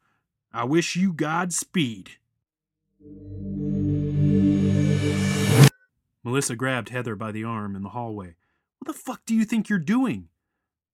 I 0.53 0.65
wish 0.65 0.97
you 0.97 1.13
Godspeed. 1.13 2.11
Melissa 6.23 6.55
grabbed 6.55 6.91
Heather 6.91 7.17
by 7.17 7.33
the 7.33 7.45
arm 7.45 7.75
in 7.75 7.83
the 7.83 7.91
hallway. 7.91 8.35
What 8.79 8.95
the 8.95 9.01
fuck 9.01 9.23
do 9.25 9.35
you 9.35 9.45
think 9.47 9.69
you're 9.69 9.79
doing? 9.79 10.29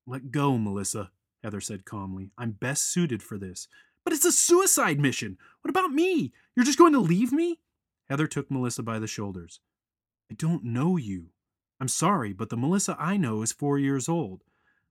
Let 0.06 0.30
go, 0.30 0.56
Melissa, 0.56 1.10
Heather 1.42 1.60
said 1.60 1.84
calmly. 1.84 2.30
I'm 2.38 2.52
best 2.52 2.84
suited 2.84 3.22
for 3.22 3.36
this. 3.36 3.66
But 4.04 4.12
it's 4.12 4.24
a 4.24 4.30
suicide 4.30 5.00
mission. 5.00 5.36
What 5.62 5.70
about 5.70 5.90
me? 5.90 6.32
You're 6.54 6.64
just 6.64 6.78
going 6.78 6.92
to 6.92 7.00
leave 7.00 7.32
me? 7.32 7.58
Heather 8.08 8.28
took 8.28 8.48
Melissa 8.48 8.84
by 8.84 9.00
the 9.00 9.08
shoulders. 9.08 9.58
I 10.30 10.34
don't 10.34 10.64
know 10.64 10.96
you. 10.96 11.30
I'm 11.80 11.88
sorry, 11.88 12.32
but 12.32 12.48
the 12.50 12.56
Melissa 12.56 12.96
I 12.98 13.16
know 13.16 13.42
is 13.42 13.52
four 13.52 13.78
years 13.78 14.08
old. 14.08 14.42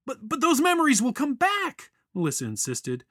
But 0.06 0.30
but 0.30 0.42
those 0.42 0.62
memories 0.62 1.02
will 1.02 1.14
come 1.14 1.34
back, 1.34 1.92
Melissa 2.14 2.46
insisted. 2.46 3.04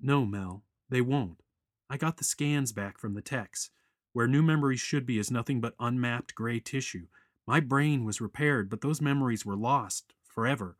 No, 0.00 0.24
Mel, 0.24 0.64
they 0.88 1.00
won't. 1.00 1.42
I 1.88 1.96
got 1.96 2.16
the 2.16 2.24
scans 2.24 2.72
back 2.72 2.98
from 2.98 3.14
the 3.14 3.22
techs. 3.22 3.70
Where 4.12 4.26
new 4.26 4.42
memories 4.42 4.80
should 4.80 5.04
be 5.04 5.18
is 5.18 5.30
nothing 5.30 5.60
but 5.60 5.74
unmapped 5.78 6.34
gray 6.34 6.58
tissue. 6.58 7.06
My 7.46 7.60
brain 7.60 8.04
was 8.04 8.20
repaired, 8.20 8.70
but 8.70 8.80
those 8.80 9.00
memories 9.00 9.44
were 9.44 9.56
lost 9.56 10.14
forever. 10.24 10.76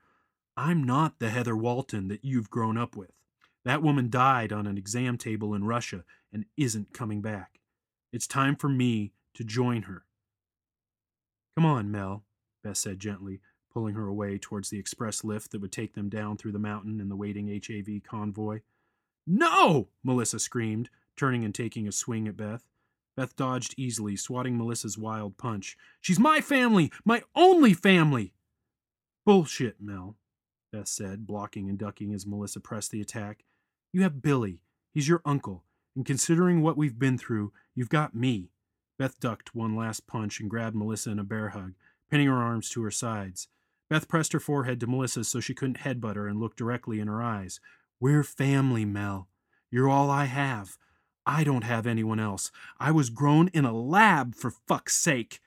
I'm 0.57 0.83
not 0.83 1.19
the 1.19 1.29
Heather 1.29 1.57
Walton 1.57 2.09
that 2.09 2.25
you've 2.25 2.49
grown 2.49 2.79
up 2.79 2.97
with. 2.97 3.13
That 3.65 3.83
woman 3.83 4.09
died 4.09 4.53
on 4.53 4.67
an 4.67 4.79
exam 4.79 5.19
table 5.19 5.53
in 5.53 5.65
Russia 5.65 6.05
and 6.33 6.47
isn't 6.57 6.95
coming 6.95 7.21
back. 7.21 7.61
It's 8.11 8.27
time 8.27 8.57
for 8.57 8.71
me 8.71 9.13
to 9.35 9.45
join 9.45 9.83
her. 9.83 10.06
Come 11.57 11.65
on, 11.65 11.91
Mel, 11.91 12.23
Beth 12.63 12.77
said 12.77 12.99
gently, 12.99 13.41
pulling 13.73 13.95
her 13.95 14.07
away 14.07 14.37
towards 14.39 14.69
the 14.69 14.79
express 14.79 15.25
lift 15.25 15.51
that 15.51 15.61
would 15.61 15.73
take 15.73 15.95
them 15.95 16.11
down 16.11 16.37
through 16.37 16.53
the 16.53 16.59
mountain 16.59 17.01
and 17.01 17.11
the 17.11 17.17
waiting 17.17 17.49
HAV 17.49 18.03
convoy. 18.05 18.61
No! 19.27 19.89
Melissa 20.05 20.39
screamed, 20.39 20.91
turning 21.17 21.45
and 21.45 21.55
taking 21.55 21.89
a 21.89 21.93
swing 21.93 22.29
at 22.29 22.37
Beth. 22.37 22.65
Beth 23.17 23.35
dodged 23.37 23.75
easily, 23.79 24.17
swatting 24.17 24.59
Melissa's 24.59 24.99
wild 24.99 25.39
punch. 25.39 25.79
She's 26.03 26.19
my 26.19 26.43
family! 26.43 26.93
My 27.05 27.23
only 27.35 27.73
family! 27.73 28.35
Bullshit, 29.25 29.81
Mel, 29.81 30.17
Beth 30.73 30.87
said, 30.87 31.27
blocking 31.27 31.71
and 31.71 31.79
ducking 31.79 32.13
as 32.13 32.27
Melissa 32.27 32.61
pressed 32.61 32.91
the 32.91 33.01
attack. 33.01 33.45
You 33.93 34.03
have 34.03 34.21
Billy. 34.21 34.61
He's 34.93 35.09
your 35.09 35.23
uncle. 35.25 35.65
And 35.97 36.05
considering 36.05 36.61
what 36.61 36.77
we've 36.77 36.99
been 36.99 37.17
through, 37.17 37.53
you've 37.75 37.89
got 37.89 38.15
me. 38.15 38.51
Beth 38.99 39.21
ducked 39.21 39.55
one 39.55 39.77
last 39.77 40.07
punch 40.07 40.41
and 40.41 40.49
grabbed 40.49 40.77
Melissa 40.77 41.11
in 41.11 41.19
a 41.19 41.25
bear 41.25 41.51
hug, 41.51 41.75
pinning 42.11 42.29
her 42.29 42.43
arms 42.43 42.71
to 42.71 42.83
her 42.83 42.91
sides. 42.91 43.49
Beth 43.89 44.09
pressed 44.09 44.33
her 44.33 44.41
forehead 44.41 44.81
to 44.81 44.87
Melissa's 44.87 45.29
so 45.29 45.41
she 45.41 45.55
couldn't 45.55 45.81
headbutt 45.81 46.17
her 46.17 46.27
and 46.27 46.41
looked 46.41 46.57
directly 46.57 46.99
in 46.99 47.09
her 47.09 47.23
eyes. 47.23 47.61
We're 48.01 48.25
family, 48.25 48.85
Mel. 48.85 49.29
You're 49.71 49.89
all 49.89 50.11
I 50.11 50.25
have. 50.25 50.77
I 51.27 51.45
don't 51.45 51.65
have 51.65 51.87
anyone 51.87 52.21
else. 52.21 52.51
I 52.79 52.93
was 52.93 53.11
grown 53.11 53.49
in 53.49 53.65
a 53.65 53.77
lab, 53.77 54.35
for 54.35 54.51
fuck's 54.51 54.97
sake. 54.97 55.41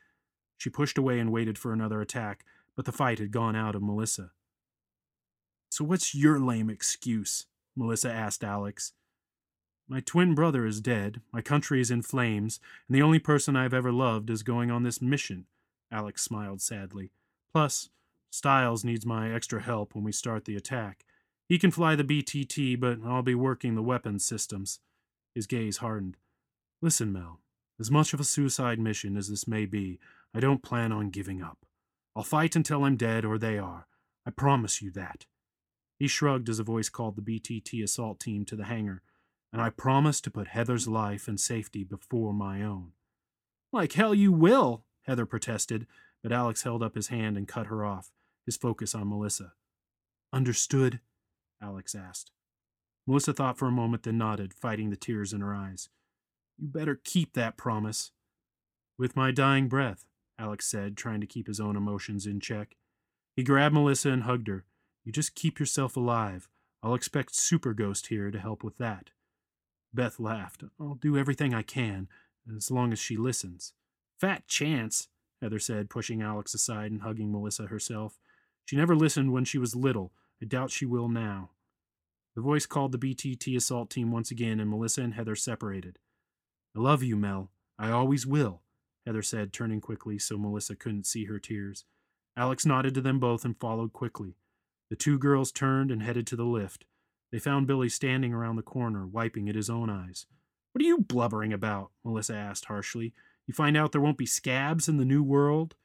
She 0.58 0.70
pushed 0.70 0.98
away 0.98 1.20
and 1.20 1.32
waited 1.32 1.58
for 1.58 1.72
another 1.72 2.02
attack, 2.02 2.46
but 2.76 2.86
the 2.86 2.92
fight 2.92 3.20
had 3.20 3.32
gone 3.32 3.56
out 3.56 3.76
of 3.76 3.82
Melissa. 3.82 4.32
So 5.70 5.86
what's 5.86 6.14
your 6.14 6.40
lame 6.40 6.70
excuse? 6.70 7.46
Melissa 7.76 8.12
asked 8.12 8.44
Alex. 8.44 8.94
My 9.92 10.02
twin 10.02 10.36
brother 10.36 10.68
is 10.68 10.82
dead, 10.82 11.20
my 11.34 11.42
country 11.42 11.82
is 11.82 11.90
in 11.90 12.04
flames, 12.04 12.60
and 12.88 12.96
the 12.96 13.02
only 13.02 13.18
person 13.18 13.56
I've 13.56 13.74
ever 13.74 13.92
loved 13.92 14.30
is 14.30 14.44
going 14.44 14.70
on 14.70 14.84
this 14.84 15.02
mission. 15.02 15.48
Alex 15.92 16.22
smiled 16.22 16.62
sadly. 16.62 17.10
Plus, 17.52 17.90
Stiles 18.30 18.86
needs 18.86 19.04
my 19.04 19.34
extra 19.34 19.60
help 19.60 19.96
when 19.96 20.04
we 20.04 20.12
start 20.12 20.46
the 20.46 20.56
attack. 20.56 21.06
He 21.48 21.58
can 21.58 21.72
fly 21.72 21.96
the 21.96 22.04
BTT, 22.04 22.80
but 22.80 23.00
I'll 23.04 23.24
be 23.24 23.34
working 23.34 23.74
the 23.74 23.82
weapons 23.82 24.24
systems. 24.24 24.80
His 25.34 25.48
gaze 25.48 25.78
hardened. 25.78 26.18
Listen, 26.84 27.12
Mel, 27.12 27.40
as 27.80 27.90
much 27.90 28.14
of 28.14 28.20
a 28.20 28.24
suicide 28.24 28.78
mission 28.78 29.18
as 29.18 29.28
this 29.28 29.48
may 29.48 29.66
be, 29.66 30.00
I 30.36 30.40
don't 30.40 30.62
plan 30.62 30.92
on 30.92 31.10
giving 31.10 31.42
up. 31.42 31.66
I'll 32.16 32.22
fight 32.22 32.56
until 32.56 32.84
I'm 32.84 32.96
dead 32.96 33.26
or 33.26 33.40
they 33.40 33.58
are. 33.58 33.88
I 34.24 34.30
promise 34.30 34.84
you 34.84 34.92
that. 34.92 35.26
He 35.98 36.08
shrugged 36.08 36.48
as 36.48 36.60
a 36.60 36.64
voice 36.64 36.90
called 36.90 37.16
the 37.16 37.24
BTT 37.24 37.84
assault 37.84 38.20
team 38.20 38.46
to 38.46 38.56
the 38.56 38.66
hangar, 38.66 39.02
and 39.52 39.62
I 39.62 39.70
promise 39.70 40.22
to 40.22 40.32
put 40.32 40.50
Heather's 40.50 40.88
life 40.88 41.28
and 41.28 41.40
safety 41.40 41.84
before 41.84 42.34
my 42.34 42.62
own. 42.62 42.92
Like 43.72 43.94
hell 43.94 44.14
you 44.14 44.32
will, 44.32 44.84
Heather 45.04 45.26
protested, 45.26 45.88
but 46.22 46.32
Alex 46.32 46.64
held 46.64 46.84
up 46.84 46.96
his 46.96 47.08
hand 47.08 47.38
and 47.38 47.48
cut 47.48 47.68
her 47.68 47.86
off, 47.86 48.12
his 48.46 48.58
focus 48.58 48.94
on 48.94 49.10
Melissa. 49.10 49.54
Understood? 50.32 51.00
Alex 51.62 51.96
asked. 51.96 52.32
Melissa 53.08 53.34
thought 53.34 53.58
for 53.58 53.68
a 53.68 53.72
moment, 53.72 54.04
then 54.04 54.18
nodded, 54.18 54.54
fighting 54.54 54.90
the 54.90 54.96
tears 54.96 55.34
in 55.34 55.42
her 55.42 55.54
eyes. 55.54 55.90
You 56.58 56.68
better 56.68 57.00
keep 57.04 57.34
that 57.34 57.58
promise. 57.58 58.12
With 58.98 59.16
my 59.16 59.32
dying 59.32 59.68
breath, 59.68 60.06
Alex 60.38 60.68
said, 60.68 60.96
trying 60.96 61.22
to 61.22 61.28
keep 61.28 61.48
his 61.48 61.60
own 61.60 61.76
emotions 61.76 62.26
in 62.26 62.40
check. 62.40 62.76
He 63.36 63.44
grabbed 63.44 63.74
Melissa 63.74 64.10
and 64.10 64.24
hugged 64.24 64.48
her. 64.48 64.66
You 65.04 65.12
just 65.12 65.36
keep 65.36 65.60
yourself 65.60 65.98
alive. 65.98 66.50
I'll 66.84 66.94
expect 66.94 67.34
Super 67.34 67.74
Ghost 67.74 68.08
here 68.08 68.30
to 68.30 68.40
help 68.40 68.64
with 68.64 68.78
that. 68.78 69.10
Beth 69.94 70.20
laughed. 70.20 70.64
I'll 70.80 70.96
do 70.96 71.18
everything 71.18 71.54
I 71.54 71.62
can, 71.62 72.08
as 72.56 72.72
long 72.72 72.92
as 72.92 73.00
she 73.00 73.18
listens. 73.18 73.74
Fat 74.20 74.48
chance, 74.48 75.08
Heather 75.42 75.60
said, 75.60 75.90
pushing 75.90 76.22
Alex 76.22 76.54
aside 76.54 76.92
and 76.92 77.02
hugging 77.02 77.32
Melissa 77.32 77.68
herself. 77.68 78.20
She 78.66 78.76
never 78.76 78.96
listened 78.96 79.32
when 79.32 79.46
she 79.46 79.58
was 79.58 79.76
little. 79.76 80.12
I 80.42 80.46
doubt 80.46 80.72
she 80.72 80.86
will 80.86 81.10
now. 81.10 81.52
The 82.36 82.42
voice 82.42 82.66
called 82.66 82.92
the 82.92 82.98
BTT 82.98 83.56
assault 83.56 83.90
team 83.90 84.12
once 84.12 84.32
again, 84.32 84.60
and 84.60 84.70
Melissa 84.70 85.02
and 85.02 85.14
Heather 85.14 85.36
separated. 85.36 85.98
I 86.76 86.80
love 86.80 87.02
you, 87.02 87.16
Mel. 87.16 87.52
I 87.78 87.92
always 87.92 88.28
will, 88.28 88.62
Heather 89.06 89.24
said, 89.24 89.52
turning 89.52 89.82
quickly 89.82 90.20
so 90.20 90.38
Melissa 90.38 90.76
couldn't 90.76 91.08
see 91.08 91.26
her 91.26 91.40
tears. 91.40 91.86
Alex 92.38 92.66
nodded 92.66 92.94
to 92.94 93.02
them 93.02 93.20
both 93.20 93.44
and 93.44 93.60
followed 93.60 93.92
quickly. 93.92 94.36
The 94.90 94.96
two 94.96 95.18
girls 95.18 95.52
turned 95.52 95.92
and 95.92 96.04
headed 96.04 96.28
to 96.28 96.36
the 96.36 96.46
lift. 96.46 96.86
They 97.32 97.40
found 97.40 97.68
Billy 97.68 97.90
standing 97.90 98.34
around 98.34 98.56
the 98.56 98.62
corner, 98.62 99.06
wiping 99.06 99.50
at 99.50 99.56
his 99.56 99.70
own 99.70 99.90
eyes. 99.90 100.26
What 100.72 100.84
are 100.84 100.88
you 100.88 101.00
blubbering 101.00 101.54
about? 101.54 101.92
Melissa 102.04 102.36
asked 102.36 102.66
harshly. 102.66 103.14
You 103.48 103.54
find 103.54 103.76
out 103.76 103.92
there 103.92 104.02
won't 104.02 104.18
be 104.18 104.26
scabs 104.26 104.88
in 104.88 104.98
the 104.98 105.06
new 105.06 105.24
world? 105.24 105.76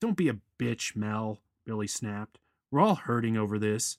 Don't 0.00 0.16
be 0.16 0.28
a 0.28 0.38
bitch, 0.58 0.96
Mel, 0.96 1.40
Billy 1.64 1.86
snapped. 1.86 2.38
We're 2.70 2.80
all 2.80 2.96
hurting 2.96 3.36
over 3.36 3.58
this. 3.58 3.98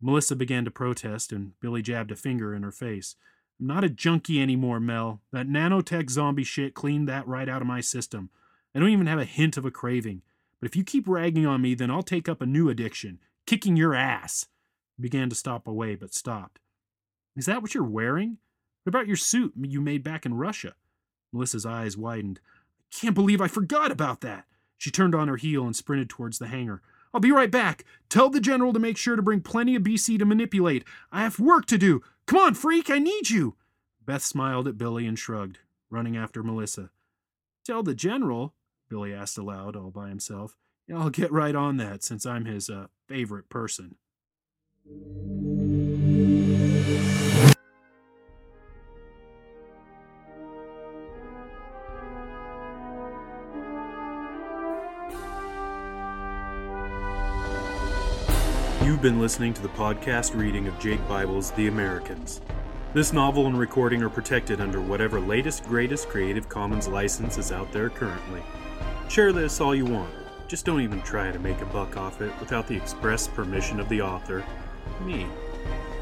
Melissa 0.00 0.36
began 0.36 0.64
to 0.64 0.70
protest, 0.70 1.32
and 1.32 1.58
Billy 1.60 1.82
jabbed 1.82 2.12
a 2.12 2.16
finger 2.16 2.54
in 2.54 2.62
her 2.62 2.72
face. 2.72 3.16
I'm 3.60 3.66
not 3.66 3.84
a 3.84 3.88
junkie 3.88 4.40
anymore, 4.40 4.78
Mel. 4.78 5.20
That 5.32 5.48
nanotech 5.48 6.10
zombie 6.10 6.44
shit 6.44 6.74
cleaned 6.74 7.08
that 7.08 7.26
right 7.26 7.48
out 7.48 7.60
of 7.60 7.68
my 7.68 7.80
system. 7.80 8.30
I 8.74 8.78
don't 8.78 8.90
even 8.90 9.08
have 9.08 9.18
a 9.18 9.24
hint 9.24 9.56
of 9.56 9.64
a 9.64 9.70
craving. 9.70 10.22
But 10.60 10.68
if 10.68 10.76
you 10.76 10.84
keep 10.84 11.08
ragging 11.08 11.46
on 11.46 11.60
me, 11.60 11.74
then 11.74 11.90
I'll 11.90 12.02
take 12.02 12.28
up 12.28 12.40
a 12.40 12.46
new 12.46 12.68
addiction 12.68 13.20
kicking 13.46 13.76
your 13.76 13.94
ass. 13.94 14.46
Began 15.00 15.28
to 15.28 15.36
stop 15.36 15.66
away, 15.66 15.94
but 15.94 16.14
stopped. 16.14 16.60
Is 17.36 17.46
that 17.46 17.62
what 17.62 17.74
you're 17.74 17.84
wearing? 17.84 18.38
What 18.82 18.90
about 18.90 19.06
your 19.06 19.16
suit 19.16 19.52
you 19.56 19.80
made 19.80 20.02
back 20.02 20.26
in 20.26 20.34
Russia? 20.34 20.74
Melissa's 21.32 21.66
eyes 21.66 21.96
widened. 21.96 22.40
I 22.80 22.96
can't 23.00 23.14
believe 23.14 23.40
I 23.40 23.48
forgot 23.48 23.92
about 23.92 24.22
that. 24.22 24.46
She 24.76 24.90
turned 24.90 25.14
on 25.14 25.28
her 25.28 25.36
heel 25.36 25.64
and 25.64 25.76
sprinted 25.76 26.08
towards 26.08 26.38
the 26.38 26.48
hangar. 26.48 26.82
I'll 27.12 27.20
be 27.20 27.32
right 27.32 27.50
back. 27.50 27.84
Tell 28.08 28.30
the 28.30 28.40
general 28.40 28.72
to 28.72 28.78
make 28.78 28.96
sure 28.96 29.16
to 29.16 29.22
bring 29.22 29.40
plenty 29.40 29.74
of 29.74 29.82
BC 29.82 30.18
to 30.18 30.24
manipulate. 30.24 30.84
I 31.10 31.22
have 31.22 31.38
work 31.38 31.66
to 31.66 31.78
do. 31.78 32.02
Come 32.26 32.38
on, 32.38 32.54
freak, 32.54 32.90
I 32.90 32.98
need 32.98 33.30
you. 33.30 33.56
Beth 34.04 34.22
smiled 34.22 34.68
at 34.68 34.78
Billy 34.78 35.06
and 35.06 35.18
shrugged, 35.18 35.58
running 35.90 36.16
after 36.16 36.42
Melissa. 36.42 36.90
Tell 37.64 37.82
the 37.82 37.94
general? 37.94 38.54
Billy 38.88 39.12
asked 39.12 39.36
aloud, 39.36 39.76
all 39.76 39.90
by 39.90 40.08
himself. 40.08 40.56
I'll 40.94 41.10
get 41.10 41.32
right 41.32 41.54
on 41.54 41.76
that 41.76 42.02
since 42.02 42.24
I'm 42.24 42.46
his 42.46 42.70
uh, 42.70 42.86
favorite 43.06 43.48
person. 43.50 43.96
You've 44.88 44.96
been 59.02 59.20
listening 59.20 59.52
to 59.52 59.60
the 59.60 59.68
podcast 59.68 60.34
reading 60.34 60.68
of 60.68 60.78
Jake 60.78 61.06
Bible's 61.06 61.50
The 61.50 61.68
Americans. 61.68 62.40
This 62.94 63.12
novel 63.12 63.46
and 63.46 63.58
recording 63.58 64.02
are 64.02 64.08
protected 64.08 64.62
under 64.62 64.80
whatever 64.80 65.20
latest, 65.20 65.64
greatest 65.64 66.08
Creative 66.08 66.48
Commons 66.48 66.88
license 66.88 67.36
is 67.36 67.52
out 67.52 67.70
there 67.72 67.90
currently. 67.90 68.42
Share 69.10 69.34
this 69.34 69.60
all 69.60 69.74
you 69.74 69.84
want. 69.84 70.14
Just 70.46 70.64
don't 70.64 70.80
even 70.80 71.02
try 71.02 71.30
to 71.30 71.38
make 71.38 71.60
a 71.60 71.66
buck 71.66 71.98
off 71.98 72.22
it 72.22 72.32
without 72.40 72.66
the 72.66 72.76
express 72.76 73.28
permission 73.28 73.80
of 73.80 73.88
the 73.90 74.00
author, 74.00 74.42
me. 75.00 75.26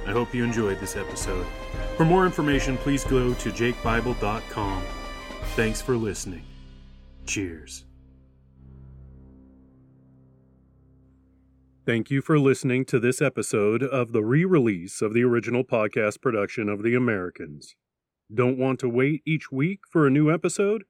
I 0.06 0.12
hope 0.12 0.34
you 0.34 0.44
enjoyed 0.44 0.80
this 0.80 0.96
episode. 0.96 1.46
For 1.96 2.04
more 2.04 2.26
information, 2.26 2.76
please 2.78 3.04
go 3.04 3.34
to 3.34 3.50
jakebible.com. 3.50 4.82
Thanks 5.56 5.82
for 5.82 5.96
listening. 5.96 6.44
Cheers. 7.26 7.84
Thank 11.86 12.10
you 12.10 12.20
for 12.20 12.38
listening 12.38 12.84
to 12.86 12.98
this 12.98 13.22
episode 13.22 13.82
of 13.82 14.12
the 14.12 14.24
re 14.24 14.44
release 14.44 15.02
of 15.02 15.14
the 15.14 15.22
original 15.22 15.62
podcast 15.62 16.20
production 16.20 16.68
of 16.68 16.82
The 16.82 16.96
Americans. 16.96 17.76
Don't 18.34 18.58
want 18.58 18.80
to 18.80 18.88
wait 18.88 19.22
each 19.24 19.52
week 19.52 19.82
for 19.88 20.04
a 20.06 20.10
new 20.10 20.32
episode? 20.32 20.82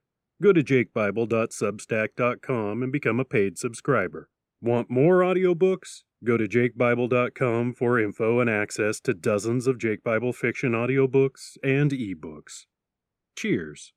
Go 0.43 0.55
to 0.55 0.63
jakebible.substack.com 0.63 2.83
and 2.83 2.91
become 2.91 3.21
a 3.21 3.27
paid 3.27 3.59
subscriber. 3.59 4.31
Want 4.61 4.91
more 4.91 5.21
audiobooks? 5.21 6.03
Go 6.25 6.37
to 6.37 6.49
jakebible.com 6.49 7.75
for 7.75 8.01
info 8.01 8.41
and 8.41 8.49
access 8.49 9.01
to 9.01 9.13
dozens 9.13 9.67
of 9.67 9.79
Jake 9.79 10.03
Bible 10.03 10.33
fiction 10.33 10.73
audiobooks 10.73 11.57
and 11.63 11.91
ebooks. 11.91 12.65
Cheers. 13.37 13.93